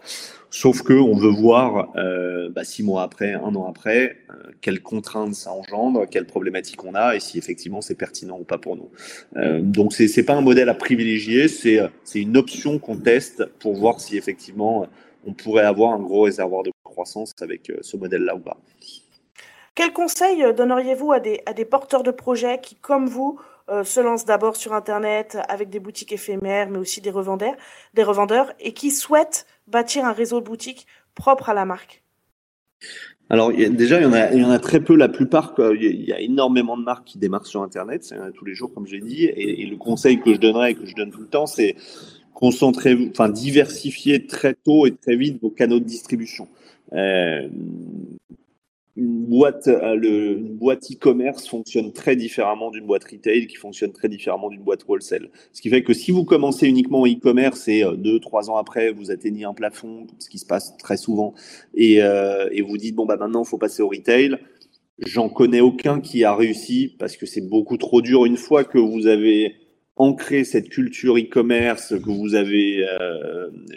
Sauf 0.51 0.83
que 0.83 0.93
on 0.93 1.17
veut 1.17 1.31
voir 1.33 1.93
euh, 1.97 2.49
bah, 2.49 2.63
six 2.63 2.85
mois 2.85 3.03
après, 3.03 3.33
un 3.33 3.57
an 3.57 3.67
après, 3.69 4.19
euh, 4.31 4.53
quelles 4.61 4.83
contraintes 4.83 5.35
ça 5.35 5.51
engendre, 5.51 6.07
quelles 6.09 6.27
problématiques 6.27 6.85
on 6.85 6.95
a 6.95 7.17
et 7.17 7.21
si 7.21 7.39
effectivement 7.39 7.81
c'est 7.81 7.97
pertinent 7.97 8.39
ou 8.39 8.45
pas 8.45 8.59
pour 8.59 8.77
nous. 8.77 8.89
Euh, 9.37 9.61
donc 9.61 9.93
c'est 9.93 10.07
c'est 10.07 10.23
pas 10.23 10.35
un 10.35 10.43
modèle 10.43 10.69
à 10.69 10.75
privilégier, 10.75 11.49
c'est 11.49 11.81
c'est 12.05 12.21
une 12.21 12.37
option 12.37 12.79
qu'on 12.79 12.97
teste 12.97 13.47
pour 13.59 13.75
voir 13.75 14.01
si 14.01 14.17
effectivement 14.17 14.87
on 15.27 15.33
pourrait 15.33 15.65
avoir 15.65 15.93
un 15.93 15.99
gros 15.99 16.23
réservoir 16.23 16.63
de 16.63 16.71
croissance 16.85 17.33
avec 17.41 17.73
ce 17.81 17.97
modèle-là 17.97 18.37
ou 18.37 18.41
pas. 18.41 18.57
Quel 19.75 19.93
conseil 19.93 20.45
donneriez-vous 20.55 21.11
à 21.11 21.19
des, 21.19 21.41
à 21.47 21.53
des 21.53 21.65
porteurs 21.65 22.05
de 22.05 22.13
projets 22.13 22.61
qui, 22.61 22.77
comme 22.77 23.07
vous, 23.07 23.41
se 23.69 24.01
lancent 24.01 24.25
d'abord 24.25 24.57
sur 24.57 24.73
Internet 24.73 25.39
avec 25.49 25.71
des 25.71 25.81
boutiques 25.81 26.13
éphémères, 26.13 26.69
mais 26.71 26.79
aussi 26.79 27.01
des 27.01 27.11
revendeurs, 27.11 27.55
des 27.95 28.03
revendeurs, 28.03 28.53
et 28.61 28.73
qui 28.73 28.91
souhaitent 28.91 29.47
bâtir 29.67 30.05
un 30.05 30.13
réseau 30.13 30.41
de 30.41 30.45
boutiques 30.45 30.87
propre 31.15 31.49
à 31.49 31.55
la 31.55 31.65
marque 31.65 32.05
alors 33.31 33.51
déjà, 33.53 34.01
il 34.01 34.05
y, 34.39 34.45
en 34.45 34.51
a, 34.51 34.59
très 34.59 34.81
peu. 34.81 34.95
La 34.95 35.09
plupart, 35.09 35.55
il 35.59 36.05
y 36.05 36.13
a 36.13 36.21
énormément 36.21 36.77
de 36.77 36.83
marques 36.83 37.07
qui 37.07 37.19
démarrent 37.19 37.47
sur 37.47 37.63
Internet. 37.63 38.05
C'est 38.05 38.17
tous 38.35 38.45
les 38.45 38.55
jours, 38.55 38.73
comme 38.75 38.87
j'ai 38.87 39.01
dit. 39.01 39.25
Et, 39.25 39.65
le 39.67 39.77
conseil 39.77 40.21
que 40.21 40.35
je 40.35 40.39
donnerais 40.39 40.73
et 40.73 40.75
que 40.75 40.85
je 40.85 40.95
donne 40.95 41.11
tout 41.11 41.23
le 41.23 41.27
temps, 41.27 41.47
c'est 41.47 41.75
concentrer, 42.35 42.97
enfin 43.11 43.29
diversifier 43.31 44.27
très 44.27 44.55
tôt 44.55 44.87
et 44.87 44.95
très 44.95 45.17
vite 45.17 45.41
vos 45.41 45.51
canaux 45.51 45.79
de 45.79 45.85
distribution. 45.85 46.49
Euh, 46.93 47.49
euh, 49.33 50.37
une 50.39 50.57
boîte 50.57 50.91
e-commerce 50.91 51.47
fonctionne 51.47 51.93
très 51.93 52.17
différemment 52.17 52.71
d'une 52.71 52.87
boîte 52.87 53.05
retail 53.05 53.47
qui 53.47 53.57
fonctionne 53.57 53.93
très 53.93 54.09
différemment 54.09 54.49
d'une 54.49 54.63
boîte 54.63 54.85
wholesale. 54.89 55.31
Ce 55.53 55.61
qui 55.61 55.71
fait 55.71 55.83
que 55.83 55.93
si 55.93 56.11
vous 56.11 56.25
commencez 56.25 56.67
uniquement 56.67 57.03
en 57.03 57.07
e-commerce 57.07 57.69
et 57.69 57.85
euh, 57.85 57.93
deux, 57.93 58.21
trois 58.21 58.51
ans 58.51 58.57
après, 58.57 58.93
vous 58.93 59.11
atteignez 59.11 59.45
un 59.45 59.55
plafond, 59.55 60.07
ce 60.19 60.29
qui 60.29 60.39
se 60.39 60.47
passe 60.47 60.77
très 60.79 60.97
souvent, 60.97 61.35
et, 61.75 62.03
euh, 62.03 62.49
vous 62.67 62.79
dites, 62.79 62.95
bon, 62.95 63.05
bah 63.07 63.17
maintenant, 63.17 63.43
il 63.43 63.49
faut 63.49 63.59
passer 63.59 63.83
au 63.83 63.89
retail. 63.89 64.37
J'en 64.99 65.29
connais 65.29 65.61
aucun 65.61 66.01
qui 66.01 66.25
a 66.25 66.35
réussi 66.35 66.95
parce 66.99 67.17
que 67.17 67.27
c'est 67.27 67.47
beaucoup 67.47 67.77
trop 67.77 68.01
dur 68.01 68.25
une 68.25 68.37
fois 68.37 68.65
que 68.65 68.79
vous 68.79 69.07
avez 69.07 69.55
ancré 69.97 70.45
cette 70.45 70.69
culture 70.69 71.17
e-commerce, 71.19 71.95
que 71.99 72.11
vous 72.11 72.35
avez 72.35 72.87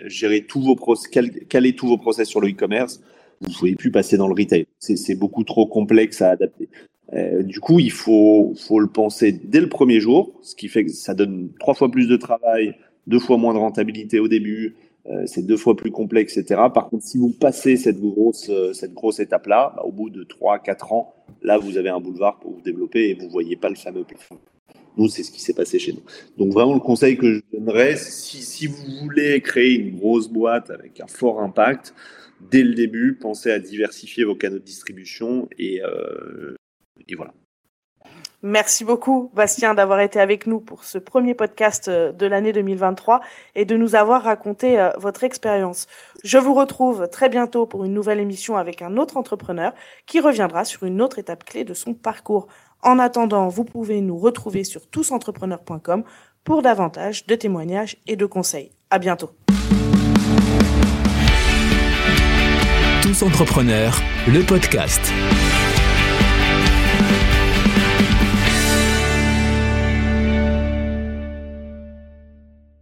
géré 0.06 0.46
tous 0.46 0.62
vos 0.62 0.76
process, 0.76 1.10
calé 1.50 1.74
tous 1.74 1.88
vos 1.88 1.98
process 1.98 2.28
sur 2.28 2.40
le 2.40 2.50
e-commerce 2.50 3.02
vous 3.42 3.50
ne 3.50 3.54
pouvez 3.54 3.76
plus 3.76 3.92
passer 3.92 4.18
dans 4.18 4.28
le 4.28 4.34
retail. 4.34 4.66
C'est 4.80 5.16
beaucoup 5.16 5.44
trop 5.44 5.68
complexe 5.68 6.22
à 6.22 6.32
adapter. 6.32 6.70
Euh, 7.14 7.44
du 7.44 7.60
coup, 7.60 7.80
il 7.80 7.92
faut, 7.92 8.54
le 8.80 8.88
penser 8.88 9.32
dès 9.32 9.62
le 9.62 9.70
premier 9.70 10.00
jour, 10.00 10.34
ce 10.42 10.56
qui 10.56 10.68
fait 10.68 10.86
que 10.86 10.92
ça 10.92 11.14
donne 11.14 11.50
trois 11.60 11.74
fois 11.74 11.90
plus 11.90 12.08
de 12.08 12.18
travail, 12.18 12.76
deux 13.06 13.20
fois 13.20 13.38
moins 13.38 13.54
de 13.54 13.60
rentabilité 13.60 14.20
au 14.20 14.28
début, 14.28 14.76
euh, 15.08 15.24
c'est 15.26 15.46
deux 15.46 15.56
fois 15.56 15.76
plus 15.76 15.92
complexe, 15.92 16.36
etc. 16.38 16.62
Par 16.74 16.90
contre, 16.90 17.06
si 17.06 17.18
vous 17.18 17.30
passez 17.30 17.78
cette 17.78 18.02
grosse, 18.02 18.50
euh, 18.50 18.74
étape-là, 19.20 19.74
bah, 19.76 19.84
au 19.86 19.92
bout 19.92 20.10
de 20.10 20.24
trois, 20.24 20.60
quatre 20.60 20.92
ans, 20.92 21.14
là, 21.42 21.58
vous 21.58 21.78
avez 21.78 21.90
un 21.90 22.02
boulevard 22.02 22.40
pour 22.40 22.52
vous 22.52 22.62
développer 22.62 23.10
et 23.10 23.14
vous 23.14 23.30
voyez 23.30 23.56
pas 23.56 23.70
le 23.70 23.76
fameux 23.76 24.04
plafond. 24.04 24.38
Nous, 24.98 25.08
c'est 25.10 25.24
ce 25.24 25.32
qui 25.32 25.40
s'est 25.40 25.54
passé 25.54 25.80
chez 25.80 25.94
nous. 25.94 26.04
Donc 26.38 26.54
vraiment, 26.54 26.74
le 26.74 26.80
conseil 26.80 27.18
que 27.18 27.36
je 27.36 27.42
donnerais, 27.54 27.96
si, 27.98 28.68
vous 28.68 28.84
voulez 29.02 29.42
créer 29.42 29.76
une 29.76 29.98
grosse 29.98 30.28
boîte 30.28 30.70
avec 30.70 31.00
un 31.00 31.08
fort 31.08 31.42
impact, 31.42 31.94
dès 32.52 32.64
le 32.64 32.74
début, 32.74 33.16
pensez 33.16 33.52
à 33.52 33.60
diversifier 33.60 34.24
vos 34.24 34.36
canaux 34.36 34.60
de 34.60 34.64
distribution 34.64 35.48
et, 35.58 35.82
euh, 35.84 36.56
et 37.08 37.16
voilà. 37.16 37.34
Merci 38.44 38.86
beaucoup, 38.86 39.32
Bastien, 39.34 39.74
d'avoir 39.74 40.00
été 40.00 40.20
avec 40.20 40.46
nous 40.46 40.60
pour 40.60 40.84
ce 40.84 41.00
premier 41.00 41.34
podcast 41.34 41.88
euh, 41.88 42.12
de 42.12 42.28
l'année 42.28 42.54
2023 42.54 43.20
et 43.56 43.66
de 43.66 43.76
nous 43.76 43.96
avoir 43.96 44.22
raconté 44.22 44.80
euh, 44.80 44.92
votre 44.98 45.24
expérience. 45.24 45.88
Je 46.24 46.38
vous 46.38 46.54
retrouve 46.54 47.10
très 47.10 47.30
bientôt 47.30 47.66
pour 47.66 47.84
une 47.84 47.96
nouvelle 47.96 48.20
émission 48.20 48.56
avec 48.56 48.84
un 48.84 48.98
autre 48.98 49.18
entrepreneur 49.18 49.74
qui 50.06 50.20
reviendra 50.20 50.66
sur 50.66 50.84
une 50.84 51.02
autre 51.02 51.18
étape 51.18 51.46
clé 51.46 51.64
de 51.64 51.74
son 51.74 51.96
parcours. 51.96 52.48
En 52.88 53.00
attendant, 53.00 53.50
vous 53.50 53.66
pouvez 53.66 54.00
nous 54.00 54.18
retrouver 54.18 54.64
sur 54.64 54.88
tousentrepreneurs.com 54.88 56.06
pour 56.46 56.62
davantage 56.62 57.26
de 57.28 57.36
témoignages 57.36 57.98
et 58.08 58.16
de 58.16 58.26
conseils. 58.26 58.72
À 58.90 58.98
bientôt. 58.98 59.32
Tous 63.02 63.24
Entrepreneurs, 63.24 64.00
le 64.30 64.42
podcast. 64.42 65.02